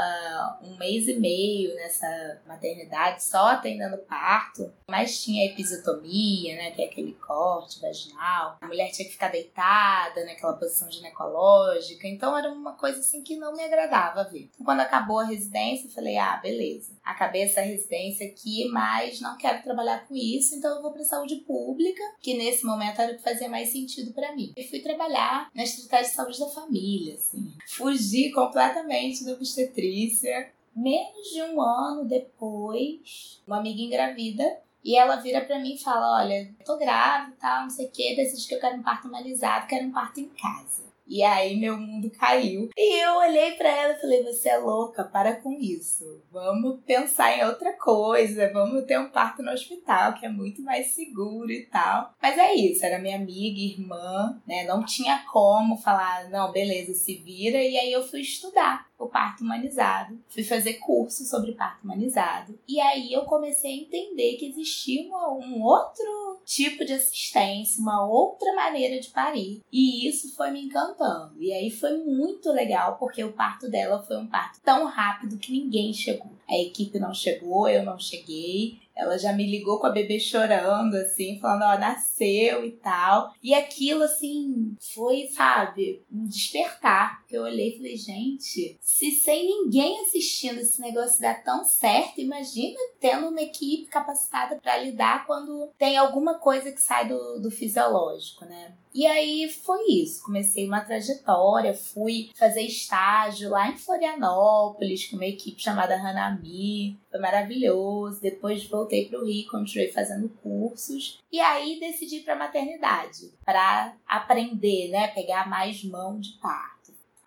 um 0.62 0.76
mês 0.76 1.08
e 1.08 1.14
meio 1.18 1.74
nessa 1.74 2.40
maternidade 2.46 3.24
só 3.24 3.48
atendendo 3.48 3.98
parto, 3.98 4.72
mas 4.88 5.20
tinha 5.22 5.44
episiotomia, 5.44 6.54
né, 6.54 6.70
que 6.70 6.80
é 6.80 6.84
aquele 6.86 7.12
corte 7.14 7.80
vaginal. 7.80 8.56
A 8.60 8.66
mulher 8.68 8.92
tinha 8.92 9.06
que 9.06 9.14
ficar 9.14 9.32
deitada 9.32 10.24
naquela 10.24 10.52
posição 10.52 10.88
ginecológica, 10.88 12.06
então 12.06 12.38
era 12.38 12.52
uma 12.52 12.74
coisa 12.74 13.00
assim 13.00 13.20
que 13.20 13.36
não 13.36 13.52
me 13.52 13.64
agradava 13.64 14.30
ver. 14.30 14.48
Então, 14.54 14.64
quando 14.64 14.80
acabou 14.80 15.18
a 15.18 15.24
residência, 15.26 15.88
eu 15.88 15.92
falei: 15.92 16.16
"Ah, 16.16 16.36
beleza. 16.36 16.96
Acabei 17.02 17.42
essa 17.42 17.62
residência 17.62 18.28
aqui, 18.28 18.68
mas 18.70 19.20
não 19.20 19.36
quero 19.36 19.62
trabalhar 19.64 20.06
com 20.06 20.14
isso, 20.14 20.54
então 20.54 20.76
eu 20.76 20.82
vou 20.82 20.92
para 20.92 21.02
saúde 21.02 21.36
pública, 21.46 22.02
que 22.20 22.34
nesse 22.34 22.64
momento 22.64 23.00
era 23.00 23.12
o 23.12 23.16
que 23.16 23.22
fazia 23.22 23.48
mais 23.48 23.70
sentido 23.70 24.12
para 24.12 24.36
mim". 24.36 24.52
E 24.56 24.68
fui 24.68 24.78
trabalhar 24.80 25.50
na 25.52 25.64
estratégia 25.64 26.10
de 26.10 26.16
saúde 26.16 26.38
da 26.38 26.48
família 26.48 27.23
assim. 27.24 27.52
Fugi 27.66 28.30
completamente 28.30 29.24
da 29.24 29.32
obstetrícia. 29.32 30.52
Menos 30.76 31.28
de 31.32 31.42
um 31.42 31.62
ano 31.62 32.04
depois, 32.04 33.40
uma 33.46 33.58
amiga 33.58 33.80
engravida 33.80 34.58
e 34.84 34.96
ela 34.96 35.16
vira 35.16 35.40
para 35.40 35.58
mim 35.58 35.74
e 35.74 35.78
fala: 35.78 36.22
Olha, 36.22 36.52
tô 36.64 36.76
grávida 36.76 37.32
e 37.32 37.40
tal, 37.40 37.62
não 37.62 37.70
sei 37.70 37.86
o 37.86 37.90
que, 37.90 38.16
decidi 38.16 38.48
que 38.48 38.54
eu 38.54 38.60
quero 38.60 38.76
um 38.76 38.82
parto 38.82 39.08
humanizado, 39.08 39.66
quero 39.66 39.86
um 39.86 39.92
parto 39.92 40.20
em 40.20 40.28
casa. 40.28 40.82
E 41.06 41.22
aí 41.22 41.56
meu 41.56 41.76
mundo 41.76 42.10
caiu. 42.10 42.70
E 42.76 43.04
eu 43.04 43.16
olhei 43.16 43.52
para 43.52 43.68
ela 43.68 43.94
e 43.94 44.00
falei: 44.00 44.22
Você 44.24 44.48
é 44.48 44.58
louca, 44.58 45.04
para 45.04 45.36
com 45.36 45.52
isso. 45.52 46.22
Vamos 46.30 46.80
pensar 46.84 47.36
em 47.36 47.44
outra 47.44 47.72
coisa. 47.74 48.52
Vamos 48.52 48.84
ter 48.84 48.98
um 48.98 49.10
parto 49.10 49.42
no 49.42 49.52
hospital, 49.52 50.14
que 50.14 50.26
é 50.26 50.28
muito 50.28 50.62
mais 50.62 50.88
seguro 50.88 51.50
e 51.50 51.66
tal. 51.66 52.14
Mas 52.20 52.38
é 52.38 52.54
isso, 52.54 52.84
era 52.84 52.98
minha 52.98 53.16
amiga, 53.16 53.60
irmã, 53.60 54.40
né? 54.46 54.64
Não 54.64 54.84
tinha 54.84 55.24
como 55.30 55.76
falar: 55.76 56.28
Não, 56.30 56.50
beleza, 56.52 56.94
se 56.94 57.16
vira. 57.16 57.62
E 57.62 57.76
aí 57.76 57.92
eu 57.92 58.02
fui 58.02 58.20
estudar 58.20 58.86
o 58.98 59.08
parto 59.08 59.42
humanizado. 59.42 60.18
Fui 60.28 60.42
fazer 60.42 60.74
curso 60.74 61.24
sobre 61.24 61.52
parto 61.52 61.84
humanizado. 61.84 62.58
E 62.66 62.80
aí 62.80 63.12
eu 63.12 63.22
comecei 63.22 63.72
a 63.72 63.82
entender 63.82 64.36
que 64.36 64.48
existia 64.48 65.02
um 65.04 65.62
outro 65.62 66.33
tipo 66.44 66.84
de 66.84 66.92
assistência, 66.92 67.80
uma 67.80 68.06
outra 68.06 68.54
maneira 68.54 69.00
de 69.00 69.08
parir. 69.08 69.62
E 69.72 70.08
isso 70.08 70.34
foi 70.34 70.50
me 70.50 70.64
encantando. 70.64 71.34
E 71.40 71.52
aí 71.52 71.70
foi 71.70 71.98
muito 71.98 72.50
legal, 72.52 72.96
porque 72.98 73.22
o 73.22 73.32
parto 73.32 73.70
dela 73.70 74.02
foi 74.02 74.16
um 74.16 74.26
parto 74.26 74.60
tão 74.62 74.86
rápido 74.86 75.38
que 75.38 75.52
ninguém 75.52 75.92
chegou. 75.92 76.32
A 76.48 76.56
equipe 76.56 76.98
não 76.98 77.14
chegou, 77.14 77.68
eu 77.68 77.82
não 77.82 77.98
cheguei. 77.98 78.78
Ela 78.94 79.18
já 79.18 79.32
me 79.32 79.50
ligou 79.50 79.80
com 79.80 79.86
a 79.86 79.90
bebê 79.90 80.20
chorando, 80.20 80.94
assim, 80.94 81.38
falando, 81.40 81.62
ó, 81.62 81.78
nasceu 81.78 82.64
e 82.64 82.70
tal. 82.70 83.34
E 83.42 83.52
aquilo, 83.52 84.04
assim, 84.04 84.76
foi, 84.94 85.26
sabe, 85.26 86.02
um 86.12 86.24
despertar. 86.24 87.23
Porque 87.34 87.36
eu 87.36 87.42
olhei 87.42 87.70
e 87.70 87.76
falei, 87.76 87.96
gente, 87.96 88.78
se 88.80 89.10
sem 89.10 89.44
ninguém 89.44 90.00
assistindo 90.02 90.60
esse 90.60 90.80
negócio 90.80 91.20
dá 91.20 91.34
tão 91.34 91.64
certo, 91.64 92.20
imagina 92.20 92.78
tendo 93.00 93.28
uma 93.28 93.42
equipe 93.42 93.86
capacitada 93.86 94.56
para 94.56 94.78
lidar 94.78 95.26
quando 95.26 95.68
tem 95.76 95.96
alguma 95.96 96.38
coisa 96.38 96.70
que 96.70 96.80
sai 96.80 97.08
do, 97.08 97.40
do 97.40 97.50
fisiológico, 97.50 98.44
né? 98.44 98.72
E 98.94 99.08
aí 99.08 99.50
foi 99.50 99.82
isso. 99.88 100.22
Comecei 100.22 100.68
uma 100.68 100.80
trajetória, 100.80 101.74
fui 101.74 102.30
fazer 102.36 102.60
estágio 102.60 103.50
lá 103.50 103.68
em 103.68 103.76
Florianópolis 103.76 105.06
com 105.06 105.16
uma 105.16 105.26
equipe 105.26 105.60
chamada 105.60 105.96
Hanami. 105.96 106.96
Foi 107.10 107.18
maravilhoso. 107.18 108.20
Depois 108.20 108.64
voltei 108.66 109.08
para 109.08 109.18
o 109.18 109.26
Rio, 109.26 109.50
continuei 109.50 109.90
fazendo 109.90 110.28
cursos. 110.40 111.18
E 111.32 111.40
aí 111.40 111.80
decidi 111.80 112.20
para 112.20 112.36
maternidade, 112.36 113.32
para 113.44 113.96
aprender, 114.06 114.90
né, 114.90 115.08
pegar 115.08 115.48
mais 115.48 115.82
mão 115.82 116.20
de 116.20 116.38
par. 116.40 116.73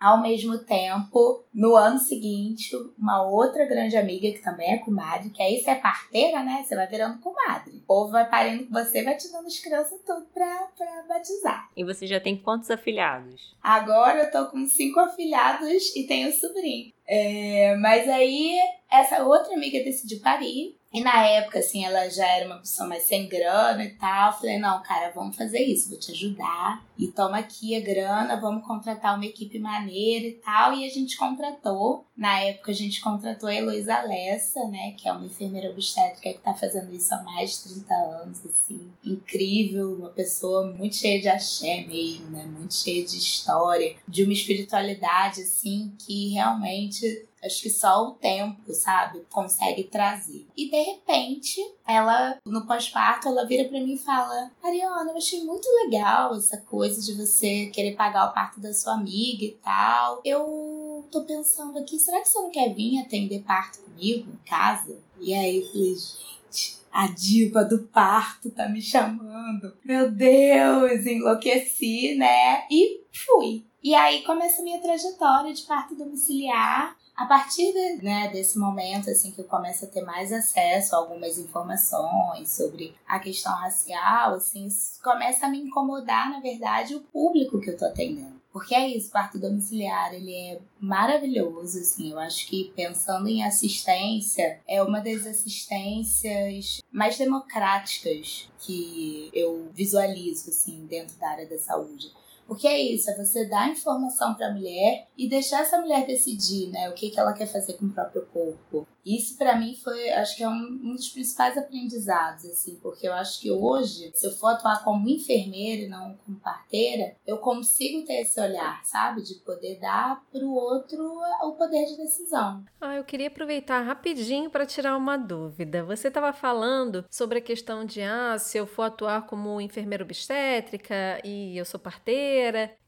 Ao 0.00 0.20
mesmo 0.20 0.58
tempo, 0.58 1.44
no 1.52 1.74
ano 1.74 1.98
seguinte, 1.98 2.70
uma 2.98 3.22
outra 3.22 3.66
grande 3.66 3.96
amiga, 3.96 4.30
que 4.30 4.42
também 4.42 4.72
é 4.72 4.78
comadre, 4.78 5.30
que 5.30 5.42
aí 5.42 5.58
você 5.60 5.70
é 5.70 5.74
parteira, 5.74 6.42
né? 6.42 6.64
Você 6.64 6.76
vai 6.76 6.86
virando 6.86 7.20
comadre. 7.20 7.76
O 7.76 7.86
povo 7.86 8.12
vai 8.12 8.28
parindo 8.28 8.66
com 8.66 8.72
você, 8.72 9.02
vai 9.02 9.16
te 9.16 9.30
dando 9.32 9.46
as 9.46 9.58
crianças 9.58 10.00
tudo 10.06 10.26
pra, 10.32 10.68
pra 10.76 11.04
batizar. 11.08 11.68
E 11.76 11.84
você 11.84 12.06
já 12.06 12.20
tem 12.20 12.36
quantos 12.36 12.70
afilhados? 12.70 13.56
Agora 13.62 14.24
eu 14.24 14.30
tô 14.30 14.46
com 14.50 14.66
cinco 14.66 15.00
afilhados 15.00 15.68
e 15.96 16.06
tenho 16.06 16.32
sobrinho. 16.32 16.92
É, 17.06 17.74
mas 17.76 18.08
aí, 18.08 18.56
essa 18.90 19.24
outra 19.24 19.54
amiga 19.54 19.82
decidiu 19.82 20.20
parir. 20.20 20.77
E 20.92 21.02
na 21.02 21.26
época, 21.26 21.58
assim, 21.58 21.84
ela 21.84 22.08
já 22.08 22.26
era 22.26 22.46
uma 22.46 22.58
pessoa 22.58 22.88
mais 22.88 23.02
sem 23.02 23.28
grana 23.28 23.84
e 23.84 23.90
tal. 23.90 24.32
Falei, 24.32 24.58
não, 24.58 24.82
cara, 24.82 25.12
vamos 25.14 25.36
fazer 25.36 25.60
isso, 25.60 25.90
vou 25.90 25.98
te 25.98 26.12
ajudar. 26.12 26.82
E 26.98 27.08
toma 27.08 27.38
aqui 27.38 27.76
a 27.76 27.80
grana, 27.80 28.40
vamos 28.40 28.66
contratar 28.66 29.14
uma 29.14 29.26
equipe 29.26 29.58
maneira 29.58 30.26
e 30.26 30.32
tal. 30.32 30.72
E 30.74 30.86
a 30.86 30.88
gente 30.88 31.16
contratou. 31.16 32.06
Na 32.16 32.40
época, 32.40 32.72
a 32.72 32.74
gente 32.74 33.00
contratou 33.00 33.48
a 33.48 33.54
Heloísa 33.54 34.00
Lessa, 34.02 34.66
né? 34.66 34.92
Que 34.96 35.08
é 35.08 35.12
uma 35.12 35.26
enfermeira 35.26 35.70
obstétrica 35.70 36.32
que 36.32 36.40
tá 36.40 36.52
fazendo 36.52 36.92
isso 36.92 37.14
há 37.14 37.22
mais 37.22 37.52
de 37.52 37.74
30 37.74 37.94
anos, 37.94 38.40
assim. 38.44 38.90
Incrível, 39.04 39.94
uma 39.94 40.08
pessoa 40.08 40.72
muito 40.72 40.96
cheia 40.96 41.20
de 41.20 41.28
axé 41.28 41.84
mesmo, 41.86 42.30
né? 42.30 42.44
Muito 42.44 42.74
cheia 42.74 43.04
de 43.04 43.16
história, 43.18 43.94
de 44.08 44.24
uma 44.24 44.32
espiritualidade, 44.32 45.42
assim, 45.42 45.92
que 45.98 46.30
realmente 46.30 47.27
Acho 47.44 47.62
que 47.62 47.70
só 47.70 48.08
o 48.08 48.10
tempo, 48.12 48.72
sabe, 48.72 49.24
consegue 49.30 49.84
trazer. 49.84 50.46
E 50.56 50.68
de 50.68 50.82
repente, 50.82 51.60
ela, 51.86 52.36
no 52.44 52.66
pós-parto, 52.66 53.28
ela 53.28 53.46
vira 53.46 53.68
para 53.68 53.80
mim 53.80 53.94
e 53.94 53.98
fala: 53.98 54.50
Ariana, 54.62 55.12
eu 55.12 55.16
achei 55.16 55.44
muito 55.44 55.68
legal 55.84 56.34
essa 56.34 56.56
coisa 56.56 57.00
de 57.00 57.14
você 57.14 57.66
querer 57.66 57.94
pagar 57.94 58.28
o 58.28 58.34
parto 58.34 58.60
da 58.60 58.72
sua 58.74 58.94
amiga 58.94 59.44
e 59.44 59.56
tal. 59.62 60.20
Eu 60.24 61.06
tô 61.10 61.22
pensando 61.22 61.78
aqui, 61.78 61.98
será 61.98 62.20
que 62.20 62.28
você 62.28 62.40
não 62.40 62.50
quer 62.50 62.74
vir 62.74 63.00
atender 63.00 63.42
parto 63.42 63.78
comigo 63.82 64.30
em 64.30 64.48
casa? 64.48 64.98
E 65.20 65.32
aí 65.32 65.58
eu 65.58 65.66
falei, 65.66 65.94
gente. 65.94 66.78
A 66.90 67.06
diva 67.06 67.64
do 67.64 67.80
parto 67.84 68.50
tá 68.50 68.68
me 68.68 68.80
chamando. 68.80 69.76
Meu 69.84 70.10
Deus, 70.10 71.06
enlouqueci, 71.06 72.16
né? 72.16 72.66
E 72.70 73.02
fui. 73.12 73.62
E 73.82 73.94
aí 73.94 74.22
começa 74.22 74.60
a 74.60 74.64
minha 74.64 74.80
trajetória 74.80 75.52
de 75.52 75.62
parto 75.62 75.94
domiciliar. 75.94 76.96
A 77.18 77.26
partir 77.26 77.72
de, 77.72 78.04
né, 78.04 78.28
desse 78.28 78.56
momento, 78.56 79.10
assim, 79.10 79.32
que 79.32 79.40
eu 79.40 79.44
começo 79.44 79.84
a 79.84 79.88
ter 79.88 80.02
mais 80.02 80.32
acesso 80.32 80.94
a 80.94 80.98
algumas 80.98 81.36
informações 81.36 82.48
sobre 82.48 82.94
a 83.08 83.18
questão 83.18 83.52
racial, 83.56 84.34
assim, 84.34 84.68
começa 85.02 85.46
a 85.46 85.48
me 85.48 85.58
incomodar, 85.58 86.30
na 86.30 86.38
verdade, 86.38 86.94
o 86.94 87.00
público 87.00 87.60
que 87.60 87.70
eu 87.70 87.76
tô 87.76 87.86
atendendo. 87.86 88.40
Porque 88.52 88.72
é 88.72 88.86
isso, 88.86 89.10
parto 89.10 89.36
domiciliar, 89.36 90.14
ele 90.14 90.32
é 90.32 90.60
maravilhoso, 90.78 91.80
assim, 91.80 92.12
eu 92.12 92.20
acho 92.20 92.46
que 92.46 92.72
pensando 92.76 93.26
em 93.26 93.42
assistência, 93.42 94.60
é 94.68 94.80
uma 94.80 95.00
das 95.00 95.26
assistências 95.26 96.80
mais 96.92 97.18
democráticas 97.18 98.48
que 98.60 99.28
eu 99.32 99.68
visualizo, 99.74 100.50
assim, 100.50 100.86
dentro 100.86 101.16
da 101.18 101.30
área 101.30 101.48
da 101.48 101.58
saúde. 101.58 102.12
Porque 102.48 102.66
é 102.66 102.80
isso, 102.80 103.10
é 103.10 103.14
você 103.14 103.44
dar 103.44 103.68
informação 103.68 104.32
para 104.32 104.48
a 104.48 104.54
mulher 104.54 105.06
e 105.18 105.28
deixar 105.28 105.60
essa 105.60 105.78
mulher 105.78 106.06
decidir, 106.06 106.70
né, 106.70 106.88
o 106.88 106.94
que, 106.94 107.10
que 107.10 107.20
ela 107.20 107.34
quer 107.34 107.46
fazer 107.46 107.74
com 107.74 107.84
o 107.84 107.92
próprio 107.92 108.24
corpo. 108.32 108.88
Isso 109.04 109.38
para 109.38 109.56
mim 109.56 109.74
foi, 109.74 110.10
acho 110.10 110.36
que 110.36 110.42
é 110.42 110.48
um, 110.48 110.80
um, 110.82 110.94
dos 110.94 111.08
principais 111.08 111.56
aprendizados, 111.56 112.44
assim, 112.44 112.78
porque 112.82 113.08
eu 113.08 113.12
acho 113.14 113.40
que 113.40 113.50
hoje, 113.50 114.10
se 114.14 114.26
eu 114.26 114.30
for 114.30 114.48
atuar 114.48 114.84
como 114.84 115.08
enfermeira 115.08 115.82
e 115.82 115.88
não 115.88 116.14
como 116.24 116.38
parteira, 116.38 117.14
eu 117.26 117.38
consigo 117.38 118.06
ter 118.06 118.20
esse 118.20 118.38
olhar, 118.38 118.84
sabe, 118.84 119.22
de 119.22 119.36
poder 119.36 119.78
dar 119.78 120.22
pro 120.30 120.50
outro 120.50 121.02
o 121.42 121.52
poder 121.52 121.86
de 121.86 121.96
decisão. 121.96 122.64
Ah, 122.80 122.96
eu 122.96 123.04
queria 123.04 123.28
aproveitar 123.28 123.80
rapidinho 123.80 124.50
para 124.50 124.66
tirar 124.66 124.96
uma 124.96 125.16
dúvida. 125.16 125.84
Você 125.84 126.08
estava 126.08 126.32
falando 126.32 127.04
sobre 127.10 127.38
a 127.38 127.42
questão 127.42 127.84
de 127.86 128.02
ah, 128.02 128.36
se 128.38 128.58
eu 128.58 128.66
for 128.66 128.82
atuar 128.82 129.26
como 129.26 129.60
enfermeira 129.60 130.04
obstétrica 130.04 131.18
e 131.24 131.56
eu 131.56 131.64
sou 131.64 131.80
parteira, 131.80 132.37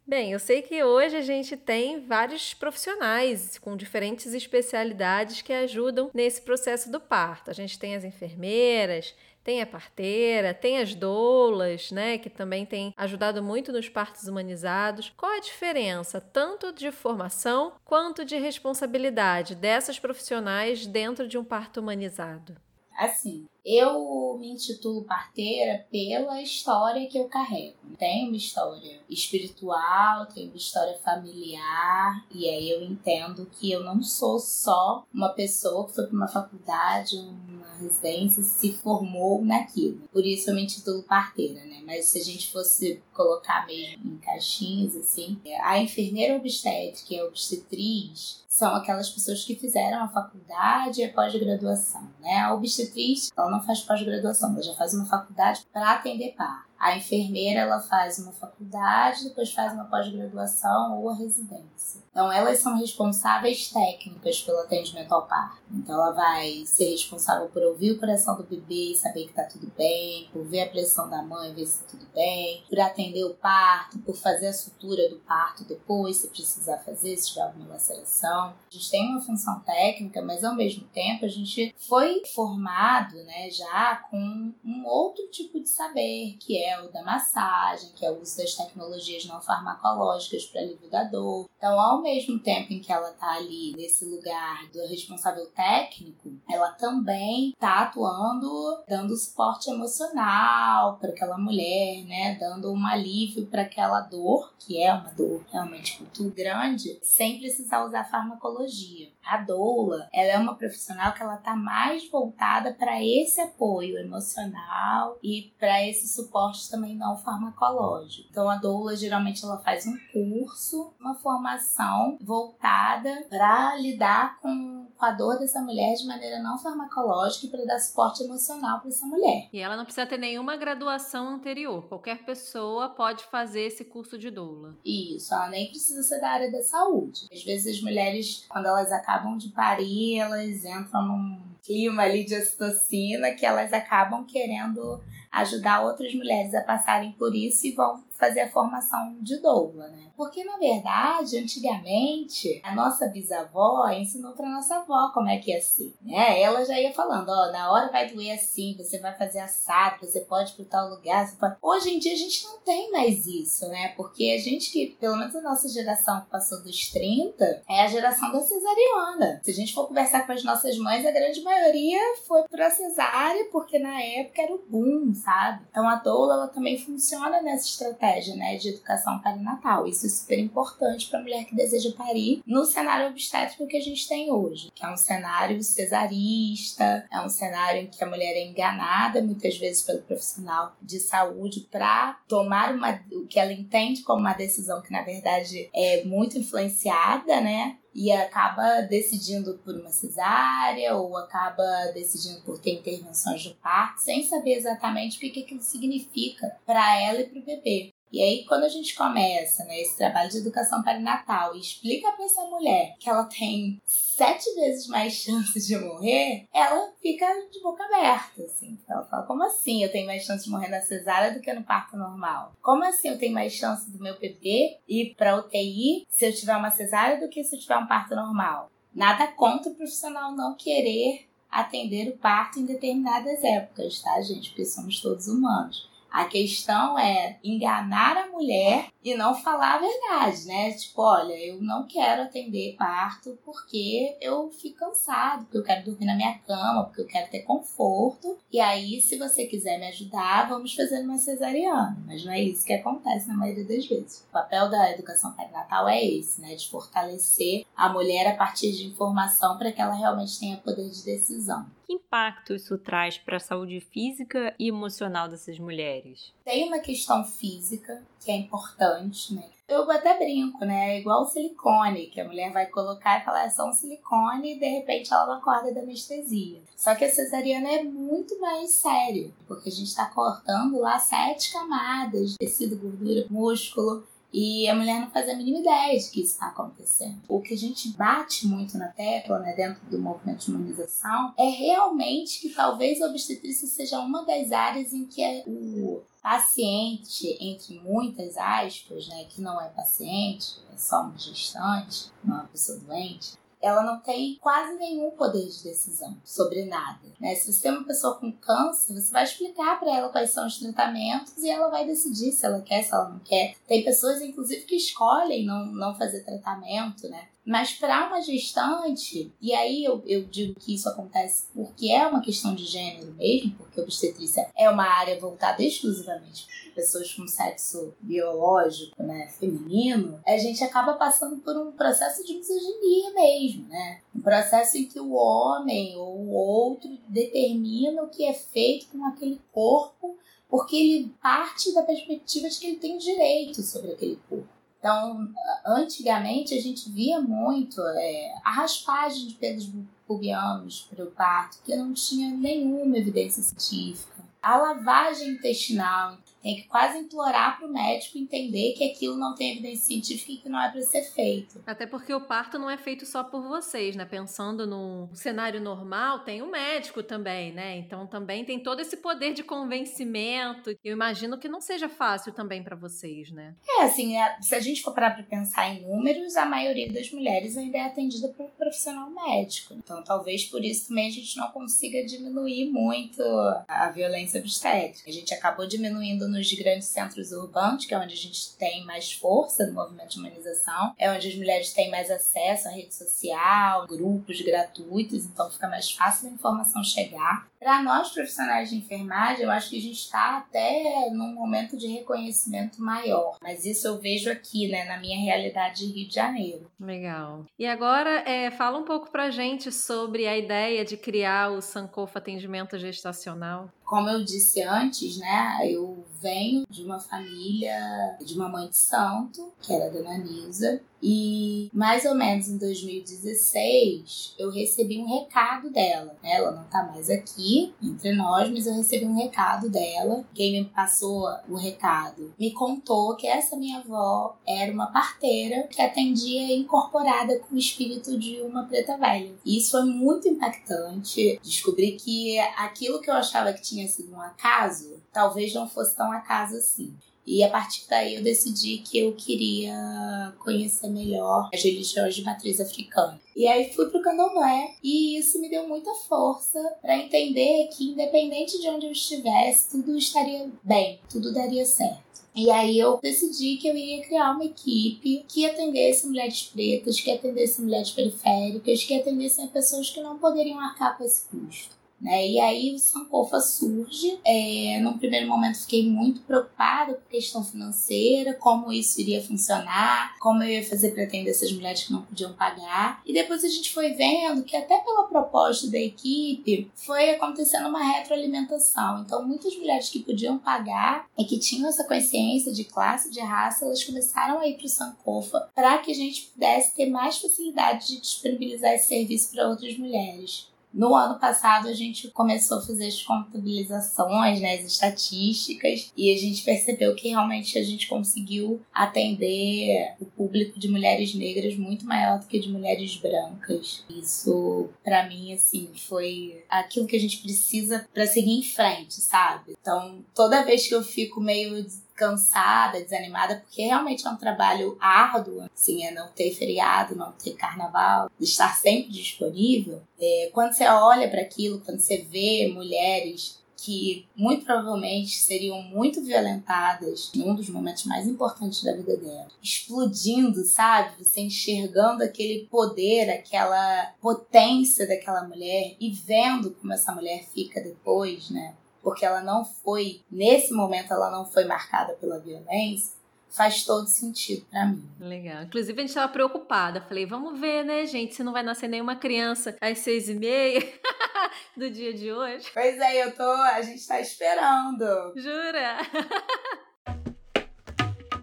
Bem, 0.06 0.32
eu 0.32 0.40
sei 0.40 0.60
que 0.60 0.82
hoje 0.82 1.16
a 1.16 1.20
gente 1.20 1.56
tem 1.56 2.04
vários 2.04 2.52
profissionais 2.52 3.58
com 3.58 3.76
diferentes 3.76 4.34
especialidades 4.34 5.40
que 5.40 5.52
ajudam 5.52 6.10
nesse 6.12 6.42
processo 6.42 6.90
do 6.90 6.98
parto. 6.98 7.48
A 7.48 7.54
gente 7.54 7.78
tem 7.78 7.94
as 7.94 8.02
enfermeiras, 8.02 9.14
tem 9.44 9.62
a 9.62 9.66
parteira, 9.66 10.52
tem 10.52 10.78
as 10.78 10.94
doulas, 10.94 11.90
né, 11.90 12.18
que 12.18 12.28
também 12.28 12.66
tem 12.66 12.92
ajudado 12.96 13.42
muito 13.42 13.72
nos 13.72 13.88
partos 13.88 14.26
humanizados. 14.26 15.12
Qual 15.16 15.32
a 15.32 15.40
diferença, 15.40 16.20
tanto 16.20 16.72
de 16.72 16.90
formação 16.90 17.74
quanto 17.84 18.24
de 18.24 18.36
responsabilidade 18.36 19.54
dessas 19.54 19.98
profissionais 19.98 20.86
dentro 20.86 21.28
de 21.28 21.38
um 21.38 21.44
parto 21.44 21.80
humanizado? 21.80 22.56
Assim, 23.00 23.46
eu 23.64 24.36
me 24.38 24.50
intitulo 24.50 25.04
parteira 25.04 25.86
pela 25.90 26.42
história 26.42 27.08
que 27.08 27.16
eu 27.16 27.30
carrego. 27.30 27.78
Tenho 27.98 28.28
uma 28.28 28.36
história 28.36 29.00
espiritual, 29.08 30.26
tenho 30.26 30.48
uma 30.48 30.56
história 30.58 30.98
familiar, 30.98 32.26
e 32.30 32.46
aí 32.46 32.68
eu 32.68 32.82
entendo 32.82 33.46
que 33.52 33.72
eu 33.72 33.82
não 33.82 34.02
sou 34.02 34.38
só 34.38 35.06
uma 35.14 35.30
pessoa 35.30 35.86
que 35.86 35.94
foi 35.94 36.08
para 36.08 36.14
uma 36.14 36.28
faculdade, 36.28 37.16
uma 37.16 37.49
residência, 37.80 38.42
se 38.42 38.72
formou 38.72 39.44
naquilo. 39.44 40.08
Por 40.12 40.24
isso 40.24 40.50
eu 40.50 40.54
me 40.54 40.62
intitulo 40.62 41.02
parteira, 41.02 41.64
né? 41.64 41.82
Mas 41.84 42.06
se 42.06 42.18
a 42.18 42.24
gente 42.24 42.52
fosse 42.52 43.02
colocar 43.12 43.66
mesmo 43.66 44.12
em 44.12 44.18
caixinhas, 44.18 44.96
assim, 44.96 45.40
a 45.62 45.78
enfermeira 45.78 46.36
obstétrica 46.36 47.14
e 47.14 47.18
a 47.18 47.24
obstetriz 47.24 48.44
são 48.48 48.74
aquelas 48.74 49.08
pessoas 49.10 49.44
que 49.44 49.54
fizeram 49.54 50.04
a 50.04 50.08
faculdade 50.08 51.00
e 51.00 51.04
a 51.04 51.12
pós-graduação, 51.12 52.08
né? 52.20 52.38
A 52.38 52.54
obstetriz, 52.54 53.30
ela 53.36 53.50
não 53.50 53.62
faz 53.62 53.80
pós-graduação, 53.80 54.52
ela 54.52 54.62
já 54.62 54.74
faz 54.74 54.94
uma 54.94 55.06
faculdade 55.06 55.66
para 55.72 55.92
atender 55.92 56.34
par. 56.36 56.69
A 56.80 56.96
enfermeira 56.96 57.60
ela 57.60 57.78
faz 57.78 58.18
uma 58.18 58.32
faculdade, 58.32 59.24
depois 59.24 59.52
faz 59.52 59.74
uma 59.74 59.84
pós-graduação 59.84 60.98
ou 60.98 61.10
a 61.10 61.14
residência. 61.14 62.00
Então 62.10 62.32
elas 62.32 62.58
são 62.58 62.78
responsáveis 62.78 63.70
técnicas 63.70 64.40
pelo 64.40 64.60
atendimento 64.60 65.12
ao 65.12 65.26
parto. 65.26 65.60
Então 65.70 65.94
ela 65.94 66.12
vai 66.12 66.64
ser 66.64 66.90
responsável 66.90 67.48
por 67.50 67.62
ouvir 67.62 67.92
o 67.92 68.00
coração 68.00 68.34
do 68.34 68.44
bebê, 68.44 68.94
saber 68.96 69.26
que 69.26 69.34
tá 69.34 69.44
tudo 69.44 69.70
bem, 69.76 70.30
por 70.32 70.42
ver 70.44 70.62
a 70.62 70.70
pressão 70.70 71.10
da 71.10 71.22
mãe, 71.22 71.54
ver 71.54 71.66
se 71.66 71.80
tá 71.80 71.84
tudo 71.90 72.06
bem, 72.14 72.64
por 72.68 72.80
atender 72.80 73.24
o 73.24 73.34
parto, 73.34 73.98
por 73.98 74.16
fazer 74.16 74.46
a 74.46 74.52
sutura 74.52 75.06
do 75.10 75.16
parto 75.16 75.64
depois, 75.64 76.16
se 76.16 76.28
precisar 76.28 76.78
fazer, 76.78 77.14
se 77.18 77.28
tiver 77.28 77.42
alguma 77.42 77.68
laceração. 77.68 78.54
A 78.54 78.54
gente 78.70 78.90
tem 78.90 79.06
uma 79.10 79.20
função 79.20 79.60
técnica, 79.60 80.22
mas 80.22 80.42
ao 80.42 80.56
mesmo 80.56 80.84
tempo 80.88 81.26
a 81.26 81.28
gente 81.28 81.74
foi 81.76 82.22
formado, 82.34 83.16
né, 83.24 83.50
já 83.50 83.96
com 84.10 84.52
um 84.64 84.86
outro 84.86 85.28
tipo 85.30 85.60
de 85.60 85.68
saber, 85.68 86.38
que 86.40 86.56
é 86.56 86.69
gel, 86.70 86.90
da 86.92 87.02
massagem, 87.02 87.90
que 87.94 88.04
é 88.04 88.10
o 88.10 88.20
uso 88.20 88.38
das 88.38 88.54
tecnologias 88.54 89.26
não 89.26 89.40
farmacológicas 89.40 90.44
para 90.46 90.60
alívio 90.60 90.88
da 90.90 91.04
dor. 91.04 91.48
Então, 91.56 91.78
ao 91.78 92.00
mesmo 92.02 92.38
tempo 92.38 92.72
em 92.72 92.80
que 92.80 92.92
ela 92.92 93.10
está 93.10 93.34
ali 93.34 93.74
nesse 93.76 94.04
lugar 94.04 94.66
do 94.72 94.86
responsável 94.86 95.46
técnico, 95.50 96.32
ela 96.48 96.70
também 96.72 97.50
está 97.50 97.82
atuando, 97.82 98.82
dando 98.88 99.16
suporte 99.16 99.70
emocional 99.70 100.96
para 100.98 101.10
aquela 101.10 101.36
mulher, 101.36 102.04
né? 102.06 102.36
Dando 102.38 102.72
um 102.72 102.86
alívio 102.86 103.46
para 103.46 103.62
aquela 103.62 104.00
dor, 104.00 104.54
que 104.58 104.82
é 104.82 104.92
uma 104.92 105.10
dor 105.10 105.44
realmente 105.50 106.00
muito 106.00 106.30
grande, 106.30 106.98
sem 107.02 107.38
precisar 107.38 107.84
usar 107.84 108.04
farmacologia. 108.04 109.10
A 109.24 109.38
doula, 109.38 110.08
ela 110.12 110.32
é 110.32 110.38
uma 110.38 110.54
profissional 110.54 111.12
que 111.12 111.22
ela 111.22 111.36
está 111.36 111.54
mais 111.54 112.08
voltada 112.08 112.72
para 112.72 113.04
esse 113.04 113.40
apoio 113.40 113.98
emocional 113.98 115.18
e 115.22 115.52
para 115.58 115.86
esse 115.86 116.08
suporte 116.08 116.59
também 116.68 116.96
não 116.96 117.16
farmacológico. 117.16 118.28
Então, 118.30 118.48
a 118.50 118.56
doula 118.56 118.96
geralmente 118.96 119.44
ela 119.44 119.58
faz 119.58 119.86
um 119.86 119.96
curso, 120.12 120.92
uma 120.98 121.14
formação 121.14 122.18
voltada 122.20 123.26
para 123.28 123.76
lidar 123.76 124.38
com, 124.40 124.86
com 124.96 125.04
a 125.04 125.12
dor 125.12 125.38
dessa 125.38 125.60
mulher 125.60 125.94
de 125.94 126.06
maneira 126.06 126.42
não 126.42 126.58
farmacológica 126.58 127.46
e 127.46 127.50
para 127.50 127.64
dar 127.64 127.78
suporte 127.78 128.22
emocional 128.22 128.80
para 128.80 128.88
essa 128.88 129.06
mulher. 129.06 129.48
E 129.52 129.58
ela 129.58 129.76
não 129.76 129.84
precisa 129.84 130.06
ter 130.06 130.18
nenhuma 130.18 130.56
graduação 130.56 131.28
anterior. 131.28 131.88
Qualquer 131.88 132.24
pessoa 132.24 132.88
pode 132.88 133.24
fazer 133.24 133.62
esse 133.62 133.84
curso 133.84 134.18
de 134.18 134.30
doula. 134.30 134.76
Isso, 134.84 135.32
ela 135.34 135.48
nem 135.48 135.68
precisa 135.68 136.02
ser 136.02 136.20
da 136.20 136.30
área 136.30 136.50
da 136.50 136.62
saúde. 136.62 137.26
Às 137.32 137.42
vezes 137.42 137.76
as 137.76 137.82
mulheres, 137.82 138.44
quando 138.48 138.66
elas 138.66 138.90
acabam 138.90 139.36
de 139.36 139.48
parir, 139.50 140.18
elas 140.18 140.64
entram 140.64 141.06
num 141.06 141.50
clima 141.62 142.02
ali 142.02 142.24
de 142.24 142.34
ocitocina 142.34 143.32
que 143.32 143.46
elas 143.46 143.72
acabam 143.72 144.24
querendo 144.24 145.00
ajudar 145.32 145.84
outras 145.84 146.14
mulheres 146.14 146.54
a 146.54 146.62
passarem 146.62 147.12
por 147.12 147.34
isso 147.34 147.66
e 147.66 147.72
vão 147.72 148.02
fazer 148.18 148.40
a 148.40 148.50
formação 148.50 149.16
de 149.20 149.40
doula, 149.40 149.88
né? 149.88 150.10
Porque 150.14 150.44
na 150.44 150.58
verdade, 150.58 151.38
antigamente, 151.38 152.60
a 152.62 152.74
nossa 152.74 153.08
bisavó 153.08 153.88
ensinou 153.88 154.32
para 154.32 154.50
nossa 154.50 154.76
avó 154.76 155.10
como 155.14 155.30
é 155.30 155.38
que 155.38 155.50
ia 155.50 155.60
ser, 155.60 155.94
né? 156.02 156.40
Ela 156.40 156.62
já 156.64 156.78
ia 156.78 156.92
falando, 156.92 157.30
ó, 157.30 157.50
na 157.50 157.72
hora 157.72 157.90
vai 157.90 158.12
doer 158.12 158.34
assim, 158.34 158.76
você 158.76 158.98
vai 158.98 159.16
fazer 159.16 159.38
assado, 159.38 160.04
você 160.04 160.20
pode 160.20 160.52
ir 160.52 160.56
para 160.56 160.64
tal 160.66 160.90
lugar, 160.90 161.34
pode... 161.38 161.56
Hoje 161.62 161.94
em 161.94 161.98
dia 161.98 162.12
a 162.12 162.16
gente 162.16 162.44
não 162.44 162.60
tem 162.60 162.90
mais 162.90 163.26
isso, 163.26 163.66
né? 163.68 163.94
Porque 163.96 164.36
a 164.36 164.42
gente 164.42 164.70
que, 164.70 164.96
pelo 165.00 165.16
menos 165.16 165.34
a 165.34 165.40
nossa 165.40 165.68
geração 165.68 166.20
que 166.20 166.30
passou 166.30 166.62
dos 166.62 166.90
30, 166.90 167.62
é 167.68 167.82
a 167.82 167.86
geração 167.86 168.30
da 168.30 168.40
cesariana. 168.40 169.40
Se 169.42 169.50
a 169.50 169.54
gente 169.54 169.72
for 169.72 169.88
conversar 169.88 170.26
com 170.26 170.32
as 170.32 170.44
nossas 170.44 170.76
mães, 170.76 171.06
a 171.06 171.10
grande 171.10 171.40
maioria 171.40 172.00
foi 172.26 172.42
para 172.42 172.70
cesárea 172.70 173.48
porque 173.50 173.78
na 173.78 174.02
época 174.02 174.42
era 174.42 174.54
o 174.54 174.62
boom, 174.68 175.14
sabe? 175.20 175.62
Então 175.70 175.88
a 175.88 175.96
doula 175.96 176.34
ela 176.34 176.48
também 176.48 176.78
funciona 176.78 177.42
nessa 177.42 177.66
estratégia 177.66 178.34
né, 178.36 178.56
de 178.56 178.70
educação 178.70 179.18
perinatal. 179.20 179.86
Isso 179.86 180.06
é 180.06 180.08
super 180.08 180.38
importante 180.38 181.08
para 181.08 181.18
a 181.18 181.22
mulher 181.22 181.44
que 181.44 181.54
deseja 181.54 181.92
parir 181.96 182.42
no 182.46 182.64
cenário 182.64 183.08
obstétrico 183.08 183.66
que 183.66 183.76
a 183.76 183.80
gente 183.80 184.08
tem 184.08 184.32
hoje, 184.32 184.70
que 184.74 184.84
é 184.84 184.90
um 184.90 184.96
cenário 184.96 185.62
cesarista, 185.62 187.06
é 187.12 187.20
um 187.20 187.28
cenário 187.28 187.82
em 187.82 187.86
que 187.86 188.02
a 188.02 188.06
mulher 188.06 188.32
é 188.32 188.46
enganada 188.46 189.22
muitas 189.22 189.56
vezes 189.56 189.82
pelo 189.82 190.02
profissional 190.02 190.74
de 190.80 190.98
saúde 191.00 191.68
para 191.70 192.18
tomar 192.28 192.74
uma, 192.74 193.00
o 193.12 193.26
que 193.26 193.38
ela 193.38 193.52
entende 193.52 194.02
como 194.02 194.20
uma 194.20 194.34
decisão 194.34 194.82
que 194.82 194.92
na 194.92 195.02
verdade 195.02 195.68
é 195.74 196.04
muito 196.04 196.38
influenciada, 196.38 197.40
né? 197.40 197.76
E 197.94 198.12
acaba 198.12 198.82
decidindo 198.82 199.58
por 199.64 199.74
uma 199.74 199.90
cesárea 199.90 200.94
ou 200.96 201.16
acaba 201.16 201.90
decidindo 201.92 202.40
por 202.42 202.58
ter 202.58 202.74
intervenções 202.74 203.42
de 203.42 203.54
parto 203.54 204.00
sem 204.00 204.22
saber 204.22 204.54
exatamente 204.54 205.16
o 205.16 205.20
que, 205.20 205.30
que 205.30 205.42
aquilo 205.42 205.62
significa 205.62 206.56
para 206.64 207.00
ela 207.00 207.20
e 207.20 207.28
para 207.28 207.40
o 207.40 207.44
bebê. 207.44 207.90
E 208.12 208.20
aí, 208.20 208.44
quando 208.44 208.64
a 208.64 208.68
gente 208.68 208.94
começa 208.94 209.64
né, 209.64 209.80
esse 209.80 209.96
trabalho 209.96 210.28
de 210.28 210.38
educação 210.38 210.82
perinatal 210.82 211.54
e 211.54 211.60
explica 211.60 212.10
para 212.12 212.24
essa 212.24 212.42
mulher 212.46 212.96
que 212.98 213.08
ela 213.08 213.24
tem 213.24 213.80
sete 213.86 214.52
vezes 214.54 214.88
mais 214.88 215.12
chances 215.12 215.66
de 215.66 215.78
morrer, 215.78 216.48
ela 216.52 216.92
fica 217.00 217.26
de 217.50 217.62
boca 217.62 217.84
aberta, 217.84 218.42
assim. 218.42 218.78
Ela 218.88 219.04
fala, 219.04 219.26
como 219.26 219.44
assim 219.44 219.82
eu 219.82 219.92
tenho 219.92 220.06
mais 220.06 220.24
chance 220.24 220.44
de 220.44 220.50
morrer 220.50 220.68
na 220.68 220.80
cesárea 220.80 221.32
do 221.32 221.40
que 221.40 221.52
no 221.52 221.62
parto 221.62 221.96
normal? 221.96 222.52
Como 222.60 222.84
assim 222.84 223.08
eu 223.08 223.18
tenho 223.18 223.32
mais 223.32 223.52
chance 223.52 223.90
do 223.90 224.02
meu 224.02 224.18
bebê 224.18 224.78
ir 224.88 225.14
para 225.16 225.36
UTI 225.36 226.04
se 226.08 226.26
eu 226.26 226.34
tiver 226.34 226.56
uma 226.56 226.70
cesárea 226.70 227.20
do 227.20 227.28
que 227.28 227.44
se 227.44 227.56
eu 227.56 227.60
tiver 227.60 227.78
um 227.78 227.86
parto 227.86 228.14
normal? 228.16 228.70
Nada 228.92 229.28
contra 229.28 229.70
o 229.70 229.74
profissional 229.74 230.32
não 230.32 230.56
querer 230.56 231.28
atender 231.48 232.08
o 232.08 232.18
parto 232.18 232.58
em 232.58 232.66
determinadas 232.66 233.42
épocas, 233.42 234.00
tá, 234.00 234.20
gente? 234.20 234.50
Porque 234.50 234.64
somos 234.64 235.00
todos 235.00 235.28
humanos. 235.28 235.89
A 236.10 236.24
questão 236.24 236.98
é 236.98 237.38
enganar 237.42 238.16
a 238.16 238.28
mulher 238.28 238.88
e 239.02 239.14
não 239.14 239.34
falar 239.34 239.76
a 239.76 239.78
verdade, 239.78 240.46
né? 240.46 240.72
Tipo, 240.72 241.02
olha, 241.02 241.32
eu 241.32 241.62
não 241.62 241.86
quero 241.86 242.22
atender 242.22 242.76
parto 242.76 243.38
porque 243.44 244.16
eu 244.20 244.50
fico 244.50 244.78
cansado, 244.78 245.44
porque 245.44 245.58
eu 245.58 245.62
quero 245.62 245.84
dormir 245.84 246.06
na 246.06 246.16
minha 246.16 246.38
cama, 246.38 246.84
porque 246.84 247.02
eu 247.02 247.06
quero 247.06 247.30
ter 247.30 247.42
conforto. 247.42 248.38
E 248.52 248.58
aí, 248.60 249.00
se 249.00 249.16
você 249.18 249.46
quiser 249.46 249.78
me 249.78 249.86
ajudar, 249.88 250.48
vamos 250.48 250.74
fazer 250.74 251.00
uma 251.00 251.16
cesariana. 251.16 251.96
Mas 252.06 252.24
não 252.24 252.32
é 252.32 252.42
isso 252.42 252.64
que 252.64 252.72
acontece 252.72 253.28
na 253.28 253.36
maioria 253.36 253.64
das 253.64 253.86
vezes. 253.86 254.26
O 254.28 254.32
papel 254.32 254.68
da 254.68 254.90
educação 254.90 255.32
perinatal 255.32 255.88
é 255.88 256.04
esse, 256.04 256.40
né? 256.40 256.54
De 256.54 256.68
fortalecer 256.68 257.64
a 257.76 257.88
mulher 257.88 258.26
a 258.26 258.36
partir 258.36 258.72
de 258.72 258.86
informação 258.86 259.56
para 259.56 259.72
que 259.72 259.80
ela 259.80 259.94
realmente 259.94 260.38
tenha 260.38 260.56
poder 260.56 260.90
de 260.90 261.04
decisão. 261.04 261.66
Que 261.90 261.94
impacto 261.94 262.54
isso 262.54 262.78
traz 262.78 263.18
para 263.18 263.38
a 263.38 263.40
saúde 263.40 263.80
física 263.80 264.54
e 264.56 264.68
emocional 264.68 265.28
dessas 265.28 265.58
mulheres? 265.58 266.32
Tem 266.44 266.68
uma 266.68 266.78
questão 266.78 267.24
física 267.24 268.00
que 268.24 268.30
é 268.30 268.36
importante, 268.36 269.34
né? 269.34 269.42
Eu 269.66 269.90
até 269.90 270.16
brinco, 270.16 270.64
né? 270.64 270.94
É 270.94 271.00
igual 271.00 271.26
silicone, 271.26 272.06
que 272.06 272.20
a 272.20 272.24
mulher 272.24 272.52
vai 272.52 272.66
colocar 272.66 273.20
e 273.20 273.24
falar 273.24 273.44
é 273.44 273.50
só 273.50 273.68
um 273.68 273.72
silicone 273.72 274.54
e 274.54 274.58
de 274.60 274.68
repente 274.68 275.12
ela 275.12 275.26
não 275.26 275.32
acorda 275.34 275.74
da 275.74 275.80
anestesia. 275.80 276.60
Só 276.76 276.94
que 276.94 277.04
a 277.04 277.10
cesariana 277.10 277.68
é 277.68 277.82
muito 277.82 278.38
mais 278.40 278.70
sério, 278.70 279.34
porque 279.48 279.68
a 279.68 279.72
gente 279.72 279.88
está 279.88 280.06
cortando 280.06 280.78
lá 280.78 280.96
sete 280.96 281.52
camadas, 281.52 282.36
tecido, 282.36 282.76
gordura, 282.76 283.26
músculo. 283.28 284.06
E 284.32 284.68
a 284.68 284.74
mulher 284.74 285.00
não 285.00 285.10
faz 285.10 285.28
a 285.28 285.34
mínima 285.34 285.58
ideia 285.58 285.98
de 285.98 286.10
que 286.10 286.20
isso 286.20 286.32
está 286.34 286.46
acontecendo. 286.46 287.20
O 287.28 287.40
que 287.40 287.54
a 287.54 287.56
gente 287.56 287.88
bate 287.90 288.46
muito 288.46 288.78
na 288.78 288.88
tecla, 288.88 289.38
né, 289.40 289.54
dentro 289.54 289.84
do 289.86 289.98
movimento 289.98 290.46
de 290.46 290.50
imunização, 290.50 291.34
é 291.36 291.48
realmente 291.48 292.40
que 292.40 292.50
talvez 292.50 293.02
a 293.02 293.06
obstetrícia 293.06 293.66
seja 293.66 294.00
uma 294.00 294.24
das 294.24 294.52
áreas 294.52 294.92
em 294.92 295.04
que 295.04 295.42
o 295.46 296.02
paciente, 296.22 297.36
entre 297.40 297.80
muitas 297.80 298.36
aspas, 298.36 299.08
né, 299.08 299.24
que 299.28 299.40
não 299.40 299.60
é 299.60 299.68
paciente, 299.68 300.58
é 300.72 300.76
só 300.76 301.02
uma 301.02 301.18
gestante, 301.18 302.10
uma 302.22 302.44
pessoa 302.44 302.78
doente, 302.78 303.32
ela 303.60 303.82
não 303.82 304.00
tem 304.00 304.38
quase 304.40 304.78
nenhum 304.78 305.10
poder 305.10 305.46
de 305.46 305.62
decisão 305.62 306.16
sobre 306.24 306.64
nada. 306.64 307.00
Né? 307.20 307.34
Se 307.34 307.52
você 307.52 307.62
tem 307.62 307.72
uma 307.72 307.86
pessoa 307.86 308.16
com 308.18 308.32
câncer, 308.32 308.94
você 308.94 309.12
vai 309.12 309.24
explicar 309.24 309.78
para 309.78 309.96
ela 309.96 310.08
quais 310.08 310.30
são 310.30 310.46
os 310.46 310.58
tratamentos 310.58 311.36
e 311.38 311.50
ela 311.50 311.68
vai 311.68 311.86
decidir 311.86 312.32
se 312.32 312.46
ela 312.46 312.60
quer, 312.62 312.82
se 312.82 312.94
ela 312.94 313.10
não 313.10 313.18
quer. 313.20 313.54
Tem 313.66 313.84
pessoas, 313.84 314.22
inclusive, 314.22 314.64
que 314.64 314.76
escolhem 314.76 315.44
não, 315.44 315.66
não 315.66 315.94
fazer 315.94 316.24
tratamento, 316.24 317.08
né? 317.08 317.28
Mas 317.50 317.72
para 317.72 318.06
uma 318.06 318.22
gestante, 318.22 319.34
e 319.42 319.52
aí 319.52 319.82
eu, 319.82 320.00
eu 320.06 320.22
digo 320.22 320.54
que 320.54 320.72
isso 320.72 320.88
acontece 320.88 321.48
porque 321.52 321.90
é 321.90 322.06
uma 322.06 322.20
questão 322.20 322.54
de 322.54 322.64
gênero 322.64 323.12
mesmo, 323.14 323.56
porque 323.56 323.80
obstetrícia 323.80 324.48
é 324.56 324.70
uma 324.70 324.84
área 324.84 325.18
voltada 325.18 325.60
exclusivamente 325.60 326.46
para 326.46 326.74
pessoas 326.74 327.12
com 327.12 327.26
sexo 327.26 327.92
biológico, 328.00 329.02
né, 329.02 329.26
feminino, 329.36 330.20
a 330.24 330.38
gente 330.38 330.62
acaba 330.62 330.92
passando 330.92 331.38
por 331.38 331.56
um 331.56 331.72
processo 331.72 332.24
de 332.24 332.34
misoginia 332.34 333.14
mesmo, 333.14 333.66
né? 333.68 334.00
Um 334.14 334.20
processo 334.20 334.78
em 334.78 334.86
que 334.86 335.00
o 335.00 335.14
homem 335.14 335.96
ou 335.96 336.20
o 336.20 336.30
outro 336.30 336.88
determina 337.08 338.04
o 338.04 338.10
que 338.10 338.26
é 338.26 338.32
feito 338.32 338.86
com 338.92 339.04
aquele 339.06 339.40
corpo, 339.50 340.16
porque 340.48 340.76
ele 340.76 341.12
parte 341.20 341.74
da 341.74 341.82
perspectiva 341.82 342.48
de 342.48 342.60
que 342.60 342.66
ele 342.68 342.76
tem 342.76 342.96
direito 342.96 343.60
sobre 343.60 343.90
aquele 343.90 344.20
corpo. 344.28 344.59
Então, 344.80 345.28
antigamente 345.66 346.54
a 346.54 346.60
gente 346.60 346.90
via 346.90 347.20
muito 347.20 347.82
é, 347.82 348.34
a 348.42 348.50
raspagem 348.50 349.28
de 349.28 349.34
pelos 349.34 349.70
pubianos 350.06 350.88
para 350.90 351.04
o 351.04 351.10
parto, 351.10 351.58
que 351.62 351.76
não 351.76 351.92
tinha 351.92 352.34
nenhuma 352.34 352.96
evidência 352.96 353.42
científica. 353.42 354.24
A 354.42 354.56
lavagem 354.56 355.32
intestinal, 355.32 356.16
tem 356.42 356.56
que 356.56 356.62
quase 356.64 356.98
implorar 356.98 357.58
para 357.58 357.68
o 357.68 357.72
médico 357.72 358.18
entender 358.18 358.72
que 358.72 358.90
aquilo 358.90 359.16
não 359.16 359.34
tem 359.34 359.52
evidência 359.52 359.86
científica 359.86 360.32
e 360.32 360.36
que 360.38 360.48
não 360.48 360.60
é 360.60 360.70
para 360.70 360.80
ser 360.82 361.02
feito. 361.02 361.62
Até 361.66 361.86
porque 361.86 362.12
o 362.14 362.20
parto 362.20 362.58
não 362.58 362.70
é 362.70 362.76
feito 362.76 363.04
só 363.04 363.22
por 363.22 363.42
vocês, 363.42 363.94
né? 363.94 364.04
Pensando 364.04 364.66
no 364.66 365.08
cenário 365.12 365.60
normal, 365.60 366.20
tem 366.20 366.42
o 366.42 366.50
médico 366.50 367.02
também, 367.02 367.52
né? 367.52 367.76
Então 367.76 368.06
também 368.06 368.44
tem 368.44 368.58
todo 368.58 368.80
esse 368.80 368.96
poder 368.96 369.32
de 369.32 369.42
convencimento. 369.42 370.70
Eu 370.82 370.92
imagino 370.92 371.38
que 371.38 371.48
não 371.48 371.60
seja 371.60 371.88
fácil 371.88 372.32
também 372.32 372.62
para 372.62 372.76
vocês, 372.76 373.30
né? 373.30 373.54
É, 373.68 373.84
assim, 373.84 374.14
se 374.40 374.54
a 374.54 374.60
gente 374.60 374.82
for 374.82 374.94
parar 374.94 375.10
para 375.10 375.22
pensar 375.22 375.68
em 375.68 375.82
números, 375.82 376.36
a 376.36 376.46
maioria 376.46 376.90
das 376.90 377.10
mulheres 377.10 377.56
ainda 377.56 377.78
é 377.78 377.82
atendida 377.82 378.28
por 378.28 378.46
um 378.46 378.50
profissional 378.50 379.10
médico. 379.10 379.74
Então 379.74 380.02
talvez 380.02 380.44
por 380.44 380.64
isso 380.64 380.88
também 380.88 381.08
a 381.08 381.12
gente 381.12 381.36
não 381.36 381.48
consiga 381.48 382.04
diminuir 382.04 382.70
muito 382.70 383.22
a 383.68 383.90
violência 383.90 384.40
obstétrica. 384.40 385.08
A 385.08 385.12
gente 385.12 385.34
acabou 385.34 385.66
diminuindo 385.66 386.29
nos 386.30 386.52
grandes 386.52 386.88
centros 386.88 387.32
urbanos, 387.32 387.84
que 387.84 387.94
é 387.94 387.98
onde 387.98 388.14
a 388.14 388.16
gente 388.16 388.56
tem 388.56 388.84
mais 388.84 389.12
força 389.12 389.66
no 389.66 389.74
movimento 389.74 390.10
de 390.10 390.18
humanização, 390.18 390.94
é 390.98 391.10
onde 391.10 391.28
as 391.28 391.34
mulheres 391.34 391.72
têm 391.72 391.90
mais 391.90 392.10
acesso 392.10 392.68
à 392.68 392.70
rede 392.70 392.94
social, 392.94 393.86
grupos 393.86 394.40
gratuitos, 394.40 395.24
então 395.24 395.50
fica 395.50 395.68
mais 395.68 395.90
fácil 395.90 396.28
a 396.28 396.32
informação 396.32 396.82
chegar. 396.84 397.49
Para 397.60 397.82
nós 397.82 398.10
profissionais 398.10 398.70
de 398.70 398.76
enfermagem, 398.76 399.44
eu 399.44 399.50
acho 399.50 399.68
que 399.68 399.76
a 399.76 399.82
gente 399.82 400.00
está 400.00 400.38
até 400.38 401.10
num 401.12 401.34
momento 401.34 401.76
de 401.76 401.86
reconhecimento 401.86 402.80
maior, 402.82 403.36
mas 403.42 403.66
isso 403.66 403.86
eu 403.86 403.98
vejo 403.98 404.30
aqui, 404.30 404.66
né, 404.66 404.86
na 404.86 404.98
minha 404.98 405.20
realidade 405.20 405.86
de 405.86 405.92
Rio 405.92 406.08
de 406.08 406.14
Janeiro. 406.14 406.70
Legal. 406.80 407.44
E 407.58 407.66
agora, 407.66 408.22
é, 408.26 408.50
fala 408.50 408.78
um 408.78 408.84
pouco 408.84 409.10
pra 409.10 409.30
gente 409.30 409.70
sobre 409.70 410.26
a 410.26 410.38
ideia 410.38 410.86
de 410.86 410.96
criar 410.96 411.52
o 411.52 411.60
Sankofa 411.60 412.18
Atendimento 412.18 412.78
Gestacional. 412.78 413.70
Como 413.84 414.08
eu 414.08 414.24
disse 414.24 414.62
antes, 414.62 415.18
né, 415.18 415.58
eu 415.64 416.06
venho 416.18 416.64
de 416.70 416.82
uma 416.82 416.98
família 416.98 417.76
de 418.24 418.34
uma 418.34 418.48
mãe 418.48 418.68
de 418.68 418.76
santo, 418.76 419.52
que 419.60 419.72
era 419.72 419.86
a 419.86 419.90
Dona 419.90 420.16
Nilza, 420.16 420.80
e 421.02 421.70
mais 421.72 422.04
ou 422.04 422.14
menos 422.14 422.48
em 422.48 422.58
2016 422.58 424.34
eu 424.38 424.50
recebi 424.50 424.98
um 424.98 425.06
recado 425.06 425.70
dela. 425.70 426.16
Ela 426.22 426.52
não 426.52 426.64
tá 426.64 426.84
mais 426.84 427.08
aqui 427.08 427.74
entre 427.82 428.12
nós, 428.12 428.50
mas 428.50 428.66
eu 428.66 428.74
recebi 428.74 429.04
um 429.04 429.16
recado 429.16 429.68
dela. 429.68 430.24
Quem 430.34 430.52
me 430.52 430.64
passou 430.68 431.28
o 431.48 431.56
recado 431.56 432.32
me 432.38 432.52
contou 432.52 433.16
que 433.16 433.26
essa 433.26 433.56
minha 433.56 433.78
avó 433.78 434.36
era 434.46 434.72
uma 434.72 434.86
parteira 434.86 435.66
que 435.68 435.80
atendia 435.80 436.54
incorporada 436.56 437.38
com 437.40 437.54
o 437.54 437.58
espírito 437.58 438.18
de 438.18 438.40
uma 438.42 438.64
preta 438.64 438.96
velha. 438.96 439.32
E 439.44 439.58
isso 439.58 439.72
foi 439.72 439.84
muito 439.84 440.28
impactante. 440.28 441.40
Descobri 441.42 441.92
que 441.92 442.38
aquilo 442.56 443.00
que 443.00 443.10
eu 443.10 443.14
achava 443.14 443.52
que 443.52 443.62
tinha 443.62 443.86
sido 443.88 444.12
um 444.12 444.20
acaso, 444.20 445.00
talvez 445.12 445.54
não 445.54 445.68
fosse 445.68 445.96
tão 445.96 446.10
acaso 446.12 446.56
assim. 446.56 446.94
E 447.26 447.42
a 447.42 447.48
partir 447.48 447.86
daí 447.88 448.14
eu 448.14 448.22
decidi 448.22 448.78
que 448.78 448.98
eu 448.98 449.12
queria 449.12 450.34
conhecer 450.38 450.88
melhor 450.88 451.48
as 451.52 451.62
religiões 451.62 452.14
de 452.14 452.22
matriz 452.22 452.60
africana. 452.60 453.20
E 453.36 453.46
aí 453.46 453.72
fui 453.72 453.88
pro 453.88 454.02
candomblé 454.02 454.74
e 454.82 455.18
isso 455.18 455.40
me 455.40 455.48
deu 455.48 455.68
muita 455.68 455.92
força 456.08 456.60
para 456.80 456.96
entender 456.96 457.68
que 457.68 457.90
independente 457.90 458.60
de 458.60 458.68
onde 458.68 458.86
eu 458.86 458.92
estivesse, 458.92 459.70
tudo 459.70 459.96
estaria 459.96 460.50
bem, 460.62 460.98
tudo 461.08 461.32
daria 461.32 461.64
certo. 461.64 462.10
E 462.34 462.48
aí 462.50 462.78
eu 462.78 462.98
decidi 463.02 463.56
que 463.56 463.68
eu 463.68 463.76
iria 463.76 464.04
criar 464.04 464.32
uma 464.32 464.44
equipe 464.44 465.24
que 465.28 465.44
atendesse 465.44 466.06
mulheres 466.06 466.44
pretas, 466.44 467.00
que 467.00 467.10
atendesse 467.10 467.60
mulheres 467.60 467.90
periféricas, 467.90 468.84
que 468.84 468.94
atendessem 468.94 469.48
pessoas 469.48 469.90
que 469.90 470.00
não 470.00 470.18
poderiam 470.18 470.60
arcar 470.60 470.96
com 470.96 471.04
esse 471.04 471.26
custo. 471.28 471.79
Né? 472.00 472.28
E 472.28 472.40
aí 472.40 472.74
o 472.74 472.78
Sankofa 472.78 473.40
surge. 473.40 474.18
É, 474.24 474.80
num 474.80 474.96
primeiro 474.96 475.28
momento 475.28 475.60
fiquei 475.60 475.88
muito 475.88 476.22
preocupada 476.22 476.94
com 476.94 477.10
questão 477.10 477.44
financeira, 477.44 478.34
como 478.34 478.72
isso 478.72 479.00
iria 479.00 479.22
funcionar, 479.22 480.16
como 480.18 480.42
eu 480.42 480.48
ia 480.48 480.64
fazer 480.64 480.92
para 480.92 481.04
atender 481.04 481.30
essas 481.30 481.52
mulheres 481.52 481.84
que 481.84 481.92
não 481.92 482.02
podiam 482.02 482.32
pagar. 482.32 483.02
E 483.04 483.12
depois 483.12 483.44
a 483.44 483.48
gente 483.48 483.72
foi 483.72 483.90
vendo 483.90 484.44
que 484.44 484.56
até 484.56 484.78
pela 484.78 485.08
proposta 485.08 485.70
da 485.70 485.78
equipe 485.78 486.70
foi 486.74 487.10
acontecendo 487.10 487.68
uma 487.68 487.82
retroalimentação. 487.82 489.02
Então 489.02 489.26
muitas 489.26 489.54
mulheres 489.56 489.90
que 489.90 490.00
podiam 490.00 490.38
pagar 490.38 491.06
e 491.18 491.24
que 491.24 491.38
tinham 491.38 491.68
essa 491.68 491.84
consciência 491.84 492.52
de 492.52 492.64
classe, 492.64 493.10
de 493.10 493.20
raça, 493.20 493.64
elas 493.64 493.84
começaram 493.84 494.38
a 494.38 494.48
ir 494.48 494.56
para 494.56 494.66
o 494.66 494.68
Sankofa 494.68 495.50
para 495.54 495.78
que 495.78 495.90
a 495.90 495.94
gente 495.94 496.30
pudesse 496.32 496.74
ter 496.74 496.86
mais 496.86 497.18
facilidade 497.18 497.88
de 497.88 498.00
disponibilizar 498.00 498.72
esse 498.72 498.88
serviço 498.88 499.32
para 499.32 499.48
outras 499.48 499.76
mulheres. 499.76 500.50
No 500.72 500.94
ano 500.94 501.18
passado, 501.18 501.68
a 501.68 501.72
gente 501.72 502.08
começou 502.08 502.58
a 502.58 502.62
fazer 502.62 502.86
as 502.86 503.02
contabilizações, 503.02 504.40
né, 504.40 504.54
as 504.54 504.64
estatísticas, 504.64 505.92
e 505.96 506.14
a 506.14 506.16
gente 506.16 506.42
percebeu 506.44 506.94
que 506.94 507.08
realmente 507.08 507.58
a 507.58 507.62
gente 507.62 507.88
conseguiu 507.88 508.60
atender 508.72 509.94
o 510.00 510.04
público 510.04 510.58
de 510.58 510.68
mulheres 510.68 511.14
negras 511.14 511.56
muito 511.56 511.84
maior 511.84 512.20
do 512.20 512.26
que 512.26 512.38
de 512.38 512.48
mulheres 512.48 512.96
brancas. 512.96 513.84
Isso, 513.90 514.68
para 514.84 515.08
mim, 515.08 515.32
assim, 515.32 515.70
foi 515.74 516.44
aquilo 516.48 516.86
que 516.86 516.96
a 516.96 517.00
gente 517.00 517.18
precisa 517.18 517.86
para 517.92 518.06
seguir 518.06 518.38
em 518.38 518.42
frente, 518.42 518.94
sabe? 518.94 519.56
Então, 519.60 520.04
toda 520.14 520.44
vez 520.44 520.68
que 520.68 520.74
eu 520.74 520.82
fico 520.82 521.20
meio 521.20 521.66
cansada, 522.00 522.80
desanimada, 522.80 523.36
porque 523.36 523.62
realmente 523.62 524.06
é 524.06 524.10
um 524.10 524.16
trabalho 524.16 524.78
árduo, 524.80 525.44
assim, 525.54 525.84
é 525.84 525.90
não 525.90 526.08
ter 526.08 526.32
feriado, 526.32 526.96
não 526.96 527.12
ter 527.12 527.34
carnaval, 527.34 528.10
estar 528.18 528.56
sempre 528.56 528.90
disponível. 528.90 529.82
É, 530.00 530.30
quando 530.32 530.54
você 530.54 530.66
olha 530.66 531.10
para 531.10 531.20
aquilo, 531.20 531.60
quando 531.60 531.78
você 531.78 531.98
vê 531.98 532.50
mulheres 532.54 533.38
que 533.62 534.06
muito 534.16 534.46
provavelmente 534.46 535.18
seriam 535.18 535.60
muito 535.60 536.02
violentadas 536.02 537.10
num 537.14 537.34
dos 537.34 537.50
momentos 537.50 537.84
mais 537.84 538.08
importantes 538.08 538.64
da 538.64 538.72
vida 538.72 538.96
dela. 538.96 539.28
Explodindo, 539.42 540.42
sabe? 540.46 541.04
Você 541.04 541.20
enxergando 541.20 542.02
aquele 542.02 542.46
poder, 542.46 543.10
aquela 543.10 543.92
potência 544.00 544.88
daquela 544.88 545.28
mulher 545.28 545.76
e 545.78 545.90
vendo 545.90 546.52
como 546.52 546.72
essa 546.72 546.94
mulher 546.94 547.26
fica 547.34 547.60
depois, 547.60 548.30
né? 548.30 548.54
Porque 548.82 549.04
ela 549.04 549.20
não 549.20 549.44
foi, 549.44 550.02
nesse 550.10 550.52
momento, 550.52 550.92
ela 550.92 551.10
não 551.10 551.24
foi 551.26 551.44
marcada 551.44 551.92
pela 551.94 552.18
violência, 552.18 552.92
faz 553.30 553.64
todo 553.64 553.86
sentido 553.86 554.44
para 554.50 554.66
mim. 554.66 554.88
Legal. 554.98 555.44
Inclusive, 555.44 555.78
a 555.78 555.82
gente 555.82 555.90
estava 555.90 556.12
preocupada. 556.12 556.80
Falei, 556.80 557.06
vamos 557.06 557.38
ver, 557.38 557.64
né, 557.64 557.86
gente, 557.86 558.14
se 558.14 558.24
não 558.24 558.32
vai 558.32 558.42
nascer 558.42 558.68
nenhuma 558.68 558.96
criança 558.96 559.56
às 559.60 559.78
seis 559.78 560.08
e 560.08 560.14
meia 560.14 560.60
do 561.56 561.70
dia 561.70 561.94
de 561.94 562.12
hoje. 562.12 562.50
Pois 562.52 562.78
é, 562.78 563.04
eu 563.04 563.14
tô. 563.14 563.22
A 563.22 563.62
gente 563.62 563.86
tá 563.86 564.00
esperando. 564.00 565.12
Jura? 565.16 565.78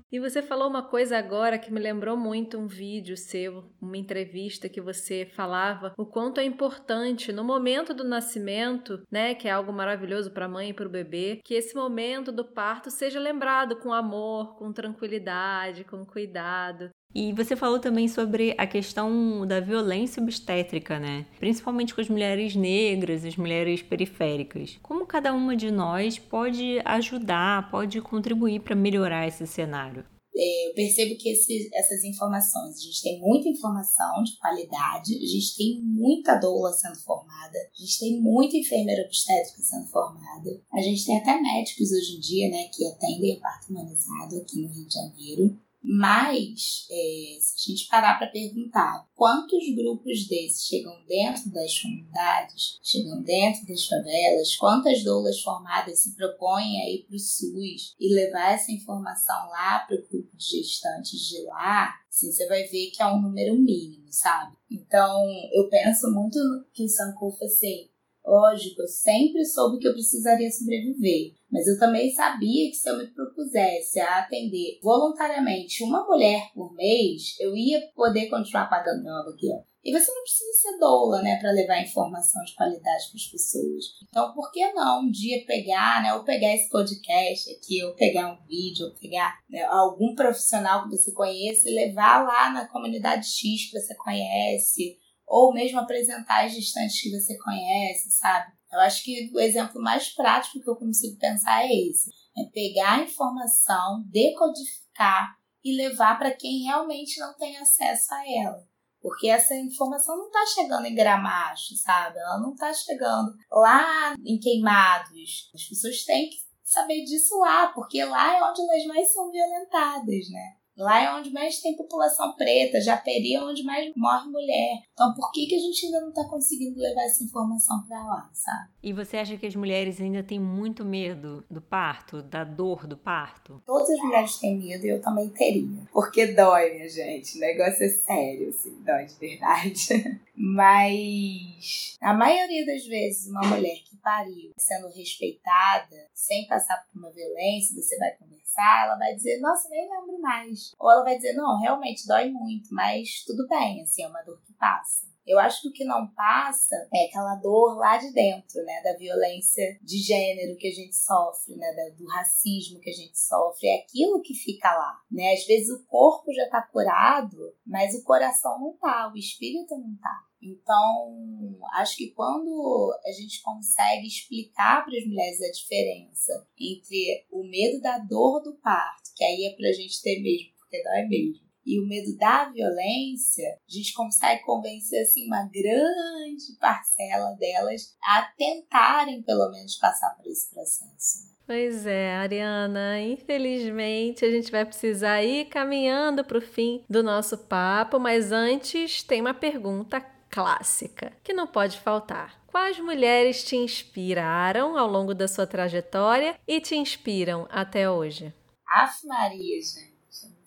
E 0.09 0.21
você 0.21 0.41
falou 0.41 0.69
uma 0.69 0.83
coisa 0.83 1.17
agora 1.17 1.59
que 1.59 1.71
me 1.71 1.81
lembrou 1.81 2.15
muito 2.15 2.57
um 2.57 2.65
vídeo 2.65 3.17
seu, 3.17 3.65
uma 3.81 3.97
entrevista 3.97 4.69
que 4.69 4.79
você 4.79 5.25
falava 5.25 5.93
o 5.97 6.05
quanto 6.05 6.39
é 6.39 6.45
importante 6.45 7.33
no 7.33 7.43
momento 7.43 7.93
do 7.93 8.05
nascimento, 8.05 9.01
né, 9.11 9.35
que 9.35 9.49
é 9.49 9.51
algo 9.51 9.73
maravilhoso 9.73 10.31
para 10.31 10.45
a 10.45 10.49
mãe 10.49 10.69
e 10.69 10.73
para 10.73 10.87
o 10.87 10.91
bebê, 10.91 11.41
que 11.43 11.53
esse 11.53 11.75
momento 11.75 12.31
do 12.31 12.45
parto 12.45 12.89
seja 12.89 13.19
lembrado 13.19 13.79
com 13.79 13.91
amor, 13.91 14.55
com 14.57 14.71
tranquilidade, 14.71 15.83
com 15.83 16.05
cuidado. 16.05 16.89
E 17.17 17.33
você 17.33 17.55
falou 17.55 17.79
também 17.79 18.07
sobre 18.07 18.53
a 18.59 18.67
questão 18.67 19.43
da 19.47 19.59
violência 19.59 20.21
obstétrica, 20.21 20.99
né? 20.99 21.25
Principalmente 21.39 21.95
com 21.95 21.99
as 21.99 22.07
mulheres 22.07 22.55
negras, 22.55 23.25
as 23.25 23.35
mulheres 23.35 23.81
periféricas. 23.81 24.77
Como 24.83 25.03
cada 25.03 25.33
uma 25.33 25.55
de 25.55 25.71
nós 25.71 26.19
pode 26.19 26.79
ajudar, 26.85 27.71
pode 27.71 27.99
contribuir 28.01 28.59
para 28.59 28.75
melhorar 28.75 29.27
esse 29.27 29.47
cenário? 29.47 30.05
É, 30.35 30.69
eu 30.69 30.75
percebo 30.75 31.17
que 31.17 31.29
esse, 31.29 31.67
essas 31.73 32.03
informações, 32.03 32.75
a 32.75 32.83
gente 32.83 33.01
tem 33.01 33.19
muita 33.19 33.49
informação 33.49 34.21
de 34.23 34.37
qualidade, 34.37 35.15
a 35.15 35.25
gente 35.25 35.57
tem 35.57 35.81
muita 35.81 36.35
doula 36.35 36.71
sendo 36.71 36.99
formada, 36.99 37.57
a 37.57 37.81
gente 37.81 37.97
tem 37.97 38.21
muita 38.21 38.55
enfermeira 38.55 39.01
obstétrica 39.01 39.59
sendo 39.63 39.87
formada, 39.87 40.61
a 40.71 40.81
gente 40.83 41.03
tem 41.03 41.17
até 41.17 41.41
médicos 41.41 41.91
hoje 41.91 42.17
em 42.17 42.19
dia, 42.19 42.49
né, 42.51 42.69
que 42.71 42.85
atendem 42.85 43.37
a 43.37 43.39
parto 43.39 43.71
humanizado 43.71 44.37
aqui 44.37 44.61
no 44.61 44.67
Rio 44.67 44.87
de 44.87 44.93
Janeiro. 44.93 45.66
Mas, 45.89 46.85
é, 46.91 47.37
se 47.39 47.55
a 47.55 47.71
gente 47.71 47.87
parar 47.87 48.17
para 48.17 48.27
perguntar 48.27 49.07
quantos 49.15 49.63
grupos 49.73 50.27
desses 50.27 50.65
chegam 50.65 50.93
dentro 51.07 51.49
das 51.49 51.79
comunidades, 51.79 52.77
chegam 52.83 53.21
dentro 53.23 53.65
das 53.65 53.85
favelas, 53.87 54.57
quantas 54.57 55.01
doulas 55.01 55.39
formadas 55.39 55.99
se 55.99 56.13
propõem 56.13 56.81
a 56.81 56.89
ir 56.89 57.05
para 57.07 57.15
o 57.15 57.19
SUS 57.19 57.95
e 57.97 58.13
levar 58.13 58.53
essa 58.53 58.69
informação 58.69 59.49
lá 59.49 59.79
para 59.87 59.95
o 59.95 60.07
grupo 60.09 60.35
de 60.35 60.57
gestantes 60.57 61.21
de 61.21 61.41
lá, 61.43 61.95
assim, 62.09 62.33
você 62.33 62.45
vai 62.47 62.63
ver 62.63 62.91
que 62.91 63.01
é 63.01 63.07
um 63.07 63.21
número 63.21 63.55
mínimo, 63.55 64.07
sabe? 64.11 64.57
Então, 64.69 65.25
eu 65.53 65.69
penso 65.69 66.11
muito 66.11 66.37
que 66.73 66.83
o 66.83 66.89
Sankofa, 66.89 67.45
assim, 67.45 67.89
lógico, 68.27 68.81
eu 68.81 68.87
sempre 68.87 69.43
soube 69.45 69.79
que 69.79 69.87
eu 69.87 69.93
precisaria 69.93 70.51
sobreviver. 70.51 71.33
Mas 71.49 71.65
eu 71.65 71.79
também 71.79 72.11
sabia 72.11 72.69
que 72.69 72.75
se 72.75 72.89
eu 72.89 72.97
me 72.97 73.07
propusesse 73.07 73.99
a 73.99 74.19
atender 74.19 74.79
voluntariamente 74.83 75.83
uma 75.83 76.05
mulher 76.05 76.51
por 76.53 76.73
mês, 76.75 77.35
eu 77.39 77.55
ia 77.55 77.81
poder 77.95 78.29
continuar 78.29 78.69
pagando 78.69 79.03
meu 79.03 79.13
aluguel. 79.13 79.65
E 79.87 79.91
você 79.93 80.11
não 80.11 80.21
precisa 80.21 80.51
ser 80.51 80.79
doula, 80.79 81.21
né, 81.21 81.37
para 81.39 81.51
levar 81.51 81.81
informação 81.81 82.43
de 82.43 82.53
qualidade 82.55 82.83
para 83.09 83.15
as 83.15 83.27
pessoas. 83.27 83.85
Então, 84.09 84.33
por 84.33 84.51
que 84.51 84.73
não 84.73 85.03
um 85.03 85.09
dia 85.09 85.45
pegar, 85.45 86.03
né, 86.03 86.13
ou 86.13 86.25
pegar 86.25 86.53
esse 86.53 86.69
podcast 86.69 87.49
aqui, 87.51 87.81
ou 87.85 87.95
pegar 87.95 88.33
um 88.33 88.45
vídeo, 88.45 88.87
ou 88.87 88.93
pegar 88.95 89.39
né, 89.49 89.63
algum 89.63 90.13
profissional 90.13 90.83
que 90.83 90.97
você 90.97 91.13
conheça 91.13 91.69
e 91.69 91.73
levar 91.73 92.21
lá 92.25 92.51
na 92.51 92.67
comunidade 92.67 93.27
X 93.27 93.71
que 93.71 93.79
você 93.79 93.95
conhece, 93.95 94.97
ou 95.27 95.53
mesmo 95.53 95.79
apresentar 95.79 96.45
as 96.45 96.53
gestantes 96.53 97.01
que 97.01 97.11
você 97.11 97.37
conhece, 97.37 98.09
sabe? 98.11 98.53
Eu 98.71 98.79
acho 98.79 99.03
que 99.03 99.29
o 99.33 99.39
exemplo 99.39 99.81
mais 99.81 100.09
prático 100.09 100.61
que 100.61 100.69
eu 100.69 100.75
consigo 100.75 101.17
pensar 101.19 101.63
é 101.63 101.73
esse: 101.73 102.09
é 102.37 102.49
pegar 102.51 102.99
a 102.99 103.03
informação, 103.03 104.03
decodificar 104.07 105.35
e 105.63 105.75
levar 105.75 106.17
para 106.17 106.31
quem 106.31 106.63
realmente 106.63 107.19
não 107.19 107.35
tem 107.35 107.57
acesso 107.57 108.13
a 108.13 108.23
ela. 108.43 108.67
Porque 109.01 109.27
essa 109.27 109.55
informação 109.55 110.17
não 110.17 110.27
está 110.27 110.45
chegando 110.45 110.85
em 110.85 110.95
Gramacho, 110.95 111.75
sabe? 111.75 112.17
Ela 112.17 112.39
não 112.39 112.53
está 112.53 112.73
chegando 112.73 113.33
lá 113.51 114.15
em 114.25 114.39
Queimados. 114.39 115.49
As 115.53 115.63
pessoas 115.63 116.03
têm 116.03 116.29
que 116.29 116.37
saber 116.63 117.03
disso 117.05 117.37
lá, 117.39 117.67
porque 117.67 118.03
lá 118.03 118.35
é 118.35 118.43
onde 118.43 118.61
elas 118.61 118.85
mais 118.85 119.13
são 119.13 119.31
violentadas, 119.31 120.29
né? 120.29 120.56
Lá 120.77 121.01
é 121.01 121.19
onde 121.19 121.31
mais 121.31 121.59
tem 121.59 121.75
população 121.75 122.35
preta, 122.35 122.79
Japeri 122.79 123.33
é 123.33 123.43
onde 123.43 123.63
mais 123.63 123.91
morre 123.95 124.29
mulher. 124.29 124.83
Então 124.93 125.13
por 125.15 125.31
que, 125.31 125.47
que 125.47 125.55
a 125.55 125.59
gente 125.59 125.85
ainda 125.85 126.01
não 126.01 126.09
está 126.09 126.23
conseguindo 126.25 126.79
levar 126.79 127.03
essa 127.03 127.23
informação 127.23 127.83
para 127.87 128.03
lá, 128.03 128.29
sabe? 128.31 128.69
E 128.83 128.93
você 128.93 129.17
acha 129.17 129.37
que 129.37 129.47
as 129.47 129.55
mulheres 129.55 129.99
ainda 129.99 130.23
têm 130.23 130.39
muito 130.39 130.85
medo 130.85 131.43
do 131.49 131.61
parto, 131.61 132.21
da 132.21 132.43
dor 132.43 132.85
do 132.85 132.95
parto? 132.95 133.61
Todas 133.65 133.89
as 133.89 133.99
mulheres 133.99 134.37
têm 134.37 134.57
medo 134.57 134.85
e 134.85 134.89
eu 134.89 135.01
também 135.01 135.29
teria. 135.29 135.87
Porque 135.91 136.27
dói, 136.27 136.73
minha 136.73 136.89
gente. 136.89 137.37
O 137.37 137.41
negócio 137.41 137.83
é 137.83 137.89
sério, 137.89 138.49
assim, 138.49 138.77
dói 138.83 139.05
de 139.05 139.15
verdade. 139.15 140.19
Mas 140.39 141.97
a 141.99 142.13
maioria 142.13 142.63
das 142.63 142.85
vezes, 142.85 143.27
uma 143.27 143.41
mulher 143.41 143.75
que 143.83 143.97
pariu 143.97 144.51
sendo 144.55 144.87
respeitada, 144.89 146.07
sem 146.13 146.47
passar 146.47 146.85
por 146.85 146.99
uma 146.99 147.11
violência, 147.11 147.75
você 147.75 147.97
vai 147.97 148.15
conversar, 148.17 148.85
ela 148.85 148.97
vai 148.97 149.15
dizer, 149.15 149.39
nossa, 149.39 149.67
nem 149.69 149.89
lembro 149.89 150.21
mais. 150.21 150.73
Ou 150.79 150.91
ela 150.91 151.03
vai 151.03 151.15
dizer, 151.15 151.33
não, 151.33 151.59
realmente 151.59 152.05
dói 152.05 152.29
muito, 152.29 152.71
mas 152.71 153.23
tudo 153.25 153.47
bem, 153.47 153.81
assim, 153.81 154.03
é 154.03 154.07
uma 154.07 154.21
dor 154.21 154.39
que 154.45 154.53
passa. 154.53 155.07
Eu 155.27 155.37
acho 155.39 155.61
que 155.61 155.67
o 155.67 155.73
que 155.73 155.83
não 155.83 156.07
passa 156.07 156.87
é 156.93 157.05
aquela 157.05 157.35
dor 157.35 157.75
lá 157.75 157.97
de 157.97 158.13
dentro, 158.13 158.63
né? 158.63 158.81
Da 158.81 158.93
violência 158.93 159.77
de 159.81 159.97
gênero 159.97 160.55
que 160.55 160.69
a 160.69 160.71
gente 160.71 160.95
sofre, 160.95 161.53
né? 161.57 161.67
do 161.97 162.07
racismo 162.07 162.79
que 162.79 162.89
a 162.89 162.93
gente 162.93 163.19
sofre. 163.19 163.67
É 163.67 163.81
aquilo 163.81 164.21
que 164.21 164.33
fica 164.33 164.73
lá, 164.73 165.01
né? 165.11 165.33
Às 165.33 165.45
vezes 165.45 165.69
o 165.69 165.83
corpo 165.85 166.31
já 166.31 166.49
tá 166.49 166.61
curado, 166.61 167.53
mas 167.65 167.93
o 167.93 168.05
coração 168.05 168.57
não 168.57 168.77
tá, 168.77 169.11
o 169.13 169.17
espírito 169.17 169.77
não 169.77 169.97
tá. 169.97 170.26
Então, 170.41 171.57
acho 171.73 171.97
que 171.97 172.11
quando 172.11 172.95
a 173.05 173.11
gente 173.11 173.41
consegue 173.41 174.07
explicar 174.07 174.85
para 174.85 174.97
as 174.97 175.05
mulheres 175.05 175.41
a 175.41 175.51
diferença 175.51 176.47
entre 176.59 177.25
o 177.31 177.43
medo 177.43 177.81
da 177.81 177.97
dor 177.99 178.41
do 178.41 178.55
parto, 178.57 179.11
que 179.15 179.23
aí 179.23 179.45
é 179.45 179.55
para 179.55 179.69
a 179.69 179.73
gente 179.73 180.01
ter 180.01 180.21
mesmo, 180.21 180.53
porque 180.59 180.83
dói 180.83 181.07
mesmo, 181.07 181.47
e 181.67 181.81
o 181.81 181.85
medo 181.85 182.15
da 182.15 182.49
violência, 182.49 183.45
a 183.45 183.71
gente 183.71 183.93
consegue 183.93 184.41
convencer 184.43 185.01
assim 185.01 185.27
uma 185.27 185.43
grande 185.43 186.57
parcela 186.61 187.35
delas 187.37 187.93
a 188.01 188.21
tentarem 188.37 189.21
pelo 189.21 189.51
menos 189.51 189.75
passar 189.75 190.15
por 190.15 190.25
esse 190.27 190.49
processo. 190.49 191.25
Né? 191.25 191.37
Pois 191.45 191.85
é, 191.85 192.15
Ariana, 192.15 193.01
infelizmente 193.01 194.23
a 194.23 194.31
gente 194.31 194.49
vai 194.49 194.65
precisar 194.65 195.21
ir 195.23 195.45
caminhando 195.45 196.23
para 196.23 196.37
o 196.37 196.41
fim 196.41 196.83
do 196.89 197.03
nosso 197.03 197.37
papo, 197.37 197.99
mas 197.99 198.31
antes 198.31 199.03
tem 199.03 199.19
uma 199.19 199.33
pergunta 199.33 199.99
clássica 200.37 201.11
que 201.23 201.33
não 201.33 201.47
pode 201.47 201.79
faltar. 201.79 202.39
Quais 202.45 202.77
mulheres 202.79 203.43
te 203.43 203.55
inspiraram 203.55 204.77
ao 204.77 204.87
longo 204.87 205.15
da 205.15 205.27
sua 205.27 205.47
trajetória 205.47 206.35
e 206.47 206.61
te 206.61 206.75
inspiram 206.75 207.47
até 207.49 207.89
hoje? 207.89 208.31
Aff, 208.67 209.07
Maria, 209.07 209.59
gente 209.59 209.97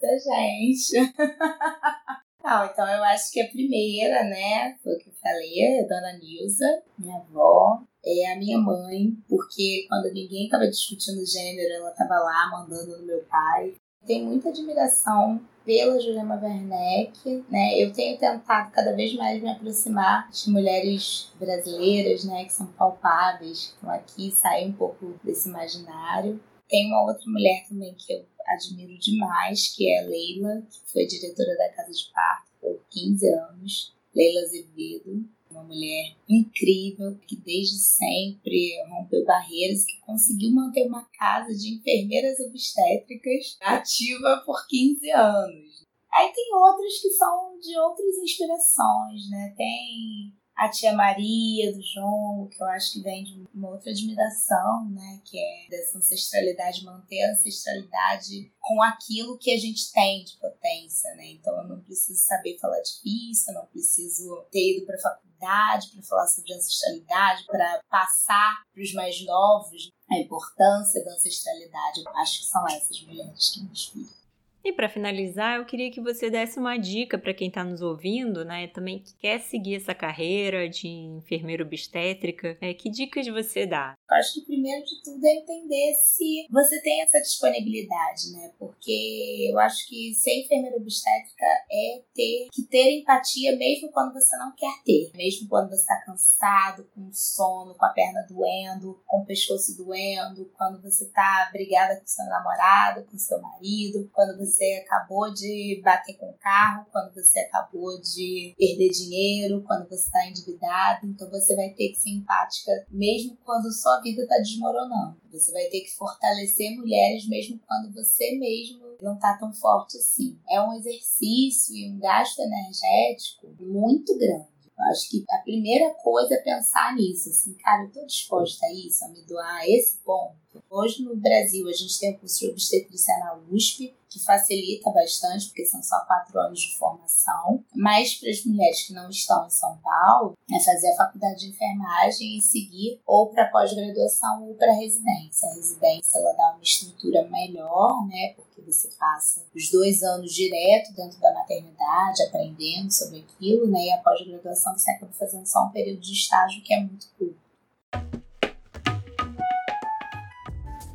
muita 0.00 0.18
gente. 0.18 1.12
Não, 2.42 2.64
então 2.64 2.86
eu 2.86 3.02
acho 3.04 3.32
que 3.32 3.40
a 3.40 3.48
primeira, 3.48 4.22
né, 4.24 4.78
foi 4.82 4.94
o 4.94 4.98
que 4.98 5.10
eu 5.10 5.14
falei, 5.20 5.80
a 5.80 5.86
Dona 5.86 6.18
Nilza, 6.18 6.82
minha 6.96 7.16
avó, 7.16 7.82
é 8.02 8.32
a 8.32 8.38
minha 8.38 8.58
mãe, 8.58 9.12
porque 9.28 9.86
quando 9.88 10.14
ninguém 10.14 10.44
estava 10.44 10.66
discutindo 10.66 11.26
gênero, 11.26 11.74
ela 11.74 11.90
estava 11.90 12.14
lá 12.14 12.48
mandando 12.50 12.96
no 12.96 13.06
meu 13.06 13.22
pai. 13.24 13.74
Tenho 14.06 14.24
muita 14.26 14.48
admiração 14.48 15.40
pela 15.64 16.00
Juliana 16.00 16.40
Werneck, 16.42 17.44
né? 17.48 17.78
Eu 17.78 17.92
tenho 17.92 18.18
tentado 18.18 18.70
cada 18.72 18.94
vez 18.94 19.14
mais 19.14 19.42
me 19.42 19.50
aproximar 19.50 20.30
de 20.30 20.50
mulheres 20.50 21.32
brasileiras, 21.38 22.24
né, 22.24 22.44
que 22.44 22.52
são 22.52 22.66
palpáveis, 22.66 23.68
que 23.68 23.74
estão 23.74 23.90
aqui, 23.90 24.30
sair 24.30 24.68
um 24.68 24.72
pouco 24.72 25.14
desse 25.22 25.48
imaginário. 25.48 26.40
Tem 26.68 26.86
uma 26.86 27.04
outra 27.04 27.24
mulher 27.26 27.66
também 27.68 27.94
que 27.94 28.12
eu 28.12 28.24
admiro 28.46 28.98
demais, 28.98 29.74
que 29.74 29.88
é 29.88 30.00
a 30.00 30.06
Leila, 30.06 30.62
que 30.70 30.92
foi 30.92 31.06
diretora 31.06 31.56
da 31.56 31.68
Casa 31.70 31.92
de 31.92 32.10
Parto 32.12 32.50
por 32.60 32.80
15 32.90 33.28
anos. 33.28 33.94
Leila 34.14 34.40
Azevedo, 34.42 35.24
uma 35.50 35.64
mulher 35.64 36.16
incrível 36.28 37.18
que 37.26 37.36
desde 37.36 37.78
sempre 37.78 38.82
rompeu 38.88 39.24
barreiras, 39.24 39.84
que 39.84 40.00
conseguiu 40.00 40.52
manter 40.52 40.86
uma 40.86 41.04
casa 41.18 41.54
de 41.54 41.74
enfermeiras 41.74 42.38
obstétricas 42.40 43.56
ativa 43.60 44.42
por 44.44 44.66
15 44.68 45.10
anos. 45.10 45.86
Aí 46.12 46.32
tem 46.32 46.54
outras 46.54 47.00
que 47.00 47.10
são 47.10 47.58
de 47.58 47.78
outras 47.78 48.16
inspirações, 48.18 49.30
né? 49.30 49.54
Tem 49.56 50.34
a 50.56 50.68
tia 50.68 50.92
Maria 50.92 51.72
do 51.72 51.80
João, 51.80 52.46
que 52.48 52.62
eu 52.62 52.66
acho 52.66 52.92
que 52.92 53.00
vem 53.00 53.24
de 53.24 53.48
uma 53.54 53.70
outra 53.70 53.90
admiração, 53.90 54.90
né? 54.90 55.22
Que 55.24 55.38
é 55.38 55.68
dessa 55.70 55.96
ancestralidade, 55.96 56.84
manter 56.84 57.22
a 57.22 57.32
ancestralidade 57.32 58.52
com 58.60 58.82
aquilo 58.82 59.38
que 59.38 59.52
a 59.52 59.58
gente 59.58 59.90
tem 59.92 60.22
de 60.22 60.36
potência, 60.36 61.14
né? 61.14 61.30
Então 61.30 61.56
eu 61.62 61.68
não 61.68 61.80
preciso 61.80 62.22
saber 62.22 62.58
falar 62.58 62.80
difícil, 62.80 63.54
eu 63.54 63.60
não 63.60 63.66
preciso 63.68 64.44
ter 64.50 64.76
ido 64.76 64.84
para 64.84 64.96
a 64.96 65.29
faculdade 65.40 65.88
para 65.88 66.02
falar 66.02 66.26
sobre 66.26 66.54
ancestralidade, 66.54 67.46
para 67.46 67.82
passar 67.88 68.62
para 68.72 68.82
os 68.82 68.92
mais 68.92 69.24
novos 69.24 69.90
a 70.10 70.18
importância 70.18 71.02
da 71.04 71.12
ancestralidade. 71.12 72.02
Eu 72.04 72.16
acho 72.16 72.40
que 72.40 72.46
são 72.46 72.68
essas 72.68 73.02
mulheres 73.02 73.50
que 73.50 73.60
me 73.60 73.70
inspiram. 73.70 74.19
E 74.62 74.72
para 74.72 74.88
finalizar, 74.88 75.56
eu 75.56 75.64
queria 75.64 75.90
que 75.90 76.00
você 76.00 76.28
desse 76.28 76.58
uma 76.58 76.76
dica 76.76 77.18
para 77.18 77.32
quem 77.32 77.48
está 77.48 77.64
nos 77.64 77.80
ouvindo, 77.80 78.44
né, 78.44 78.66
também 78.68 78.98
que 78.98 79.14
quer 79.16 79.40
seguir 79.40 79.76
essa 79.76 79.94
carreira 79.94 80.68
de 80.68 80.86
enfermeira 80.86 81.62
obstétrica. 81.64 82.58
É, 82.60 82.74
que 82.74 82.90
dicas 82.90 83.26
você 83.26 83.66
dá? 83.66 83.94
Eu 84.10 84.16
acho 84.16 84.34
que 84.34 84.44
primeiro 84.44 84.84
de 84.84 85.02
tudo 85.02 85.24
é 85.24 85.34
entender 85.36 85.94
se 85.94 86.46
você 86.50 86.80
tem 86.82 87.00
essa 87.00 87.18
disponibilidade, 87.20 88.32
né? 88.32 88.50
Porque 88.58 89.48
eu 89.50 89.58
acho 89.58 89.88
que 89.88 90.12
ser 90.14 90.42
enfermeira 90.44 90.76
obstétrica 90.76 91.46
é 91.70 92.02
ter 92.14 92.48
que 92.52 92.62
ter 92.62 92.98
empatia 92.98 93.56
mesmo 93.56 93.90
quando 93.92 94.12
você 94.12 94.36
não 94.36 94.52
quer 94.54 94.82
ter, 94.84 95.10
mesmo 95.16 95.48
quando 95.48 95.70
você 95.70 95.80
está 95.80 96.02
cansado, 96.04 96.88
com 96.94 97.10
sono, 97.12 97.74
com 97.74 97.84
a 97.84 97.90
perna 97.90 98.26
doendo, 98.28 99.00
com 99.06 99.20
o 99.20 99.26
pescoço 99.26 99.76
doendo, 99.76 100.50
quando 100.56 100.82
você 100.82 101.04
está 101.04 101.48
brigada 101.52 101.98
com 101.98 102.06
seu 102.06 102.24
namorado, 102.26 103.04
com 103.04 103.16
seu 103.16 103.40
marido, 103.40 104.10
quando 104.12 104.36
você 104.36 104.49
você 104.50 104.82
acabou 104.84 105.32
de 105.32 105.80
bater 105.84 106.16
com 106.16 106.30
o 106.30 106.38
carro, 106.38 106.86
quando 106.90 107.14
você 107.14 107.40
acabou 107.40 108.00
de 108.00 108.54
perder 108.58 108.90
dinheiro, 108.90 109.62
quando 109.62 109.88
você 109.88 110.04
está 110.06 110.26
endividado. 110.26 111.06
Então 111.06 111.30
você 111.30 111.54
vai 111.54 111.70
ter 111.70 111.90
que 111.90 111.96
ser 111.96 112.10
empática 112.10 112.72
mesmo 112.90 113.36
quando 113.44 113.72
sua 113.72 114.00
vida 114.00 114.22
está 114.22 114.36
desmoronando. 114.38 115.20
Você 115.30 115.52
vai 115.52 115.64
ter 115.64 115.80
que 115.80 115.94
fortalecer 115.96 116.76
mulheres 116.76 117.28
mesmo 117.28 117.60
quando 117.66 117.92
você 117.94 118.36
mesmo 118.36 118.96
não 119.00 119.14
está 119.14 119.36
tão 119.38 119.52
forte 119.52 119.96
assim. 119.96 120.38
É 120.48 120.60
um 120.60 120.74
exercício 120.74 121.74
e 121.74 121.90
um 121.90 121.98
gasto 121.98 122.40
energético 122.40 123.54
muito 123.60 124.18
grande. 124.18 124.50
Acho 124.90 125.10
que 125.10 125.24
a 125.30 125.38
primeira 125.42 125.92
coisa 125.94 126.34
é 126.34 126.42
pensar 126.42 126.94
nisso, 126.94 127.28
assim, 127.28 127.52
cara, 127.54 127.84
eu 127.84 127.92
tô 127.92 128.04
disposta 128.06 128.64
a 128.64 128.72
isso, 128.72 129.04
a 129.04 129.08
me 129.08 129.22
doar 129.26 129.56
a 129.56 129.68
esse 129.68 129.98
ponto. 129.98 130.49
Hoje 130.68 131.02
no 131.02 131.16
Brasil 131.16 131.68
a 131.68 131.72
gente 131.72 131.98
tem 131.98 132.14
o 132.14 132.18
curso 132.18 132.40
de 132.40 132.50
obstetrícia 132.50 133.16
na 133.18 133.38
USP, 133.50 133.94
que 134.08 134.18
facilita 134.18 134.90
bastante, 134.90 135.46
porque 135.46 135.64
são 135.64 135.80
só 135.82 136.00
quatro 136.00 136.38
anos 136.40 136.60
de 136.60 136.76
formação. 136.76 137.64
Mas 137.74 138.14
para 138.14 138.30
as 138.30 138.44
mulheres 138.44 138.82
que 138.82 138.92
não 138.92 139.08
estão 139.08 139.46
em 139.46 139.50
São 139.50 139.78
Paulo, 139.78 140.36
é 140.50 140.60
fazer 140.60 140.90
a 140.90 140.96
faculdade 140.96 141.40
de 141.40 141.50
enfermagem 141.50 142.36
e 142.36 142.42
seguir 142.42 143.00
ou 143.06 143.28
para 143.28 143.48
pós-graduação 143.48 144.48
ou 144.48 144.54
para 144.54 144.72
residência. 144.72 145.48
A 145.48 145.54
residência 145.54 146.18
ela 146.18 146.32
dá 146.32 146.52
uma 146.54 146.62
estrutura 146.62 147.28
melhor, 147.28 148.06
né? 148.08 148.34
Porque 148.34 148.60
você 148.62 148.88
passa 148.98 149.46
os 149.54 149.70
dois 149.70 150.02
anos 150.02 150.32
direto 150.32 150.92
dentro 150.94 151.20
da 151.20 151.32
maternidade, 151.32 152.22
aprendendo 152.24 152.90
sobre 152.90 153.20
aquilo, 153.20 153.68
né? 153.68 153.78
E 153.78 153.92
a 153.92 153.98
pós-graduação 153.98 154.76
você 154.76 154.90
acaba 154.90 155.12
fazendo 155.12 155.46
só 155.46 155.66
um 155.66 155.70
período 155.70 156.00
de 156.00 156.12
estágio 156.12 156.62
que 156.64 156.74
é 156.74 156.80
muito 156.80 157.06
curto. 157.16 157.38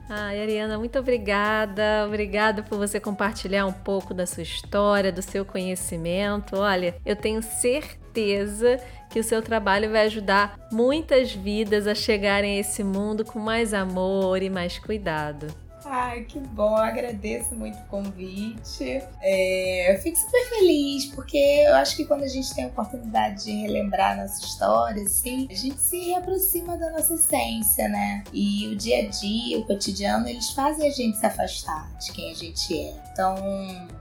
Ai, 0.07 0.39
Ariana, 0.39 0.77
muito 0.77 0.99
obrigada. 0.99 2.05
Obrigada 2.05 2.61
por 2.61 2.77
você 2.77 2.99
compartilhar 2.99 3.65
um 3.65 3.73
pouco 3.73 4.13
da 4.13 4.25
sua 4.25 4.43
história, 4.43 5.11
do 5.11 5.21
seu 5.21 5.43
conhecimento. 5.43 6.57
Olha, 6.57 6.95
eu 7.03 7.15
tenho 7.15 7.41
certeza 7.41 8.79
que 9.09 9.19
o 9.19 9.23
seu 9.23 9.41
trabalho 9.41 9.91
vai 9.91 10.05
ajudar 10.05 10.59
muitas 10.71 11.33
vidas 11.33 11.87
a 11.87 11.95
chegarem 11.95 12.57
a 12.57 12.59
esse 12.59 12.83
mundo 12.83 13.25
com 13.25 13.39
mais 13.39 13.73
amor 13.73 14.41
e 14.43 14.49
mais 14.49 14.77
cuidado. 14.77 15.64
Ai, 15.87 16.23
que 16.23 16.39
bom, 16.39 16.75
agradeço 16.75 17.55
muito 17.55 17.77
o 17.77 17.85
convite. 17.85 19.03
É, 19.21 19.93
eu 19.93 20.01
fico 20.01 20.17
super 20.17 20.49
feliz, 20.49 21.05
porque 21.13 21.37
eu 21.37 21.75
acho 21.75 21.95
que 21.95 22.05
quando 22.05 22.23
a 22.23 22.27
gente 22.27 22.53
tem 22.55 22.65
a 22.65 22.67
oportunidade 22.67 23.45
de 23.45 23.51
relembrar 23.51 24.17
nossa 24.17 24.43
história, 24.43 25.03
assim, 25.03 25.47
a 25.49 25.53
gente 25.53 25.79
se 25.79 26.09
reaproxima 26.09 26.75
da 26.75 26.89
nossa 26.89 27.13
essência, 27.13 27.87
né? 27.87 28.23
E 28.33 28.67
o 28.67 28.75
dia 28.75 29.05
a 29.05 29.09
dia, 29.09 29.59
o 29.59 29.65
cotidiano, 29.65 30.27
eles 30.27 30.49
fazem 30.51 30.87
a 30.87 30.91
gente 30.91 31.17
se 31.17 31.25
afastar 31.25 31.87
de 31.99 32.11
quem 32.11 32.31
a 32.31 32.33
gente 32.33 32.79
é. 32.79 32.95
Então, 33.11 33.35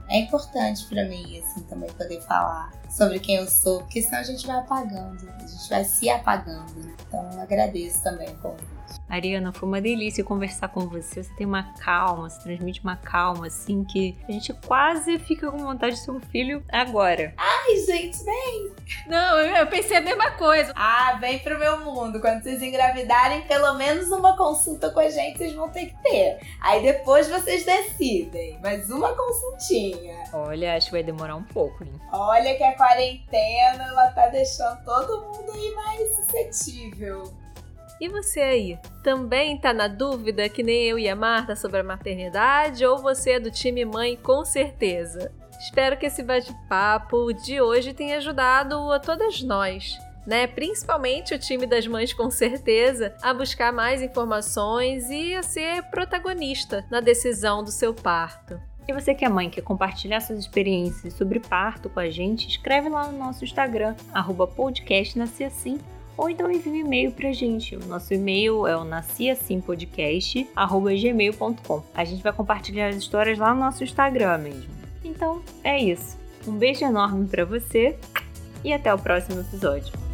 é 0.09 0.17
importante 0.17 0.85
para 0.87 1.05
mim, 1.05 1.39
assim, 1.39 1.61
também 1.63 1.89
poder 1.91 2.19
falar 2.21 2.71
sobre 2.89 3.19
quem 3.19 3.35
eu 3.35 3.47
sou, 3.47 3.79
porque 3.79 4.01
senão 4.01 4.19
a 4.19 4.23
gente 4.23 4.47
vai 4.47 4.57
apagando, 4.57 5.29
a 5.29 5.45
gente 5.45 5.69
vai 5.69 5.83
se 5.83 6.09
apagando. 6.09 6.95
Então 7.07 7.29
eu 7.33 7.41
agradeço 7.41 8.01
também 8.01 8.29
o 8.29 8.37
convite. 8.37 8.74
Ariana, 9.07 9.53
foi 9.53 9.67
uma 9.67 9.79
delícia 9.79 10.23
conversar 10.23 10.69
com 10.69 10.81
você. 10.87 11.23
Você 11.23 11.33
tem 11.35 11.45
uma 11.45 11.63
calma, 11.79 12.29
você 12.29 12.41
transmite 12.41 12.81
uma 12.81 12.95
calma, 12.95 13.47
assim, 13.47 13.83
que 13.83 14.17
a 14.27 14.31
gente 14.31 14.51
quase 14.65 15.19
fica 15.19 15.51
com 15.51 15.57
vontade 15.59 15.95
de 15.95 16.01
ser 16.01 16.11
um 16.11 16.19
filho 16.19 16.63
agora. 16.71 17.33
Ai, 17.37 17.77
gente, 17.85 18.23
vem! 18.23 18.71
Não, 19.07 19.39
eu 19.39 19.67
pensei 19.67 19.97
a 19.97 20.01
mesma 20.01 20.31
coisa. 20.31 20.73
Ah, 20.75 21.17
vem 21.19 21.39
pro 21.39 21.59
meu 21.59 21.79
mundo. 21.81 22.19
Quando 22.19 22.43
vocês 22.43 22.61
engravidarem, 22.61 23.41
pelo 23.43 23.75
menos 23.75 24.09
uma 24.11 24.35
consulta 24.35 24.89
com 24.89 24.99
a 24.99 25.09
gente 25.09 25.37
vocês 25.37 25.53
vão 25.53 25.69
ter 25.69 25.87
que 25.87 26.03
ter. 26.03 26.39
Aí 26.61 26.81
depois 26.81 27.27
vocês 27.27 27.63
decidem. 27.63 28.59
Mas 28.61 28.89
uma 28.89 29.13
consultinha. 29.13 30.23
Olha, 30.33 30.75
acho 30.75 30.87
que 30.87 30.93
vai 30.93 31.03
demorar 31.03 31.35
um 31.35 31.43
pouco, 31.43 31.83
hein? 31.83 31.93
Olha 32.11 32.55
que 32.55 32.63
a 32.63 32.75
quarentena, 32.75 33.83
ela 33.83 34.11
tá 34.11 34.27
deixando 34.27 34.83
todo 34.83 35.21
mundo 35.21 35.51
aí 35.51 35.75
mais 35.75 36.15
suscetível. 36.15 37.44
E 37.99 38.09
você 38.09 38.41
aí? 38.41 38.79
Também 39.01 39.57
tá 39.57 39.73
na 39.73 39.87
dúvida 39.87 40.49
que 40.49 40.61
nem 40.61 40.83
eu 40.83 40.99
e 40.99 41.07
a 41.07 41.15
Marta 41.15 41.55
sobre 41.55 41.79
a 41.79 41.83
maternidade 41.83 42.85
ou 42.85 42.97
você 42.97 43.31
é 43.31 43.39
do 43.39 43.49
time 43.49 43.85
mãe 43.85 44.17
com 44.17 44.43
certeza? 44.43 45.31
Espero 45.59 45.97
que 45.97 46.05
esse 46.05 46.21
bate-papo 46.21 47.31
de 47.33 47.61
hoje 47.61 47.93
tenha 47.93 48.17
ajudado 48.17 48.91
a 48.91 48.99
todas 48.99 49.41
nós. 49.41 49.97
Né? 50.27 50.45
Principalmente 50.45 51.33
o 51.33 51.39
time 51.39 51.65
das 51.65 51.87
mães, 51.87 52.11
com 52.11 52.29
certeza, 52.29 53.15
a 53.21 53.33
buscar 53.33 53.71
mais 53.71 54.01
informações 54.01 55.09
e 55.09 55.33
a 55.33 55.43
ser 55.43 55.83
protagonista 55.83 56.85
na 56.91 56.99
decisão 56.99 57.63
do 57.63 57.71
seu 57.71 57.93
parto. 57.93 58.59
E 58.87 58.93
você 58.93 59.15
que 59.15 59.23
é 59.23 59.29
mãe, 59.29 59.49
quer 59.49 59.61
compartilhar 59.61 60.19
suas 60.19 60.39
experiências 60.39 61.13
sobre 61.13 61.39
parto 61.39 61.89
com 61.89 61.99
a 61.99 62.09
gente, 62.09 62.47
escreve 62.47 62.89
lá 62.89 63.07
no 63.07 63.17
nosso 63.17 63.43
Instagram, 63.43 63.95
arroba 64.13 64.47
ou 66.17 66.29
então 66.29 66.51
envie 66.51 66.69
um 66.69 66.75
e-mail 66.75 67.11
pra 67.11 67.31
gente. 67.31 67.75
O 67.75 67.85
nosso 67.85 68.13
e-mail 68.13 68.67
é 68.67 68.77
o 68.77 68.83
nasciassimpodcast.gmail.com. 68.83 71.83
A 71.93 72.05
gente 72.05 72.23
vai 72.23 72.33
compartilhar 72.33 72.87
as 72.89 72.95
histórias 72.95 73.37
lá 73.37 73.53
no 73.53 73.59
nosso 73.61 73.83
Instagram 73.83 74.39
mesmo. 74.39 74.73
Então, 75.03 75.43
é 75.63 75.79
isso. 75.79 76.17
Um 76.47 76.57
beijo 76.57 76.83
enorme 76.85 77.27
para 77.27 77.45
você 77.45 77.97
e 78.63 78.71
até 78.71 78.93
o 78.93 78.97
próximo 78.97 79.41
episódio. 79.41 80.04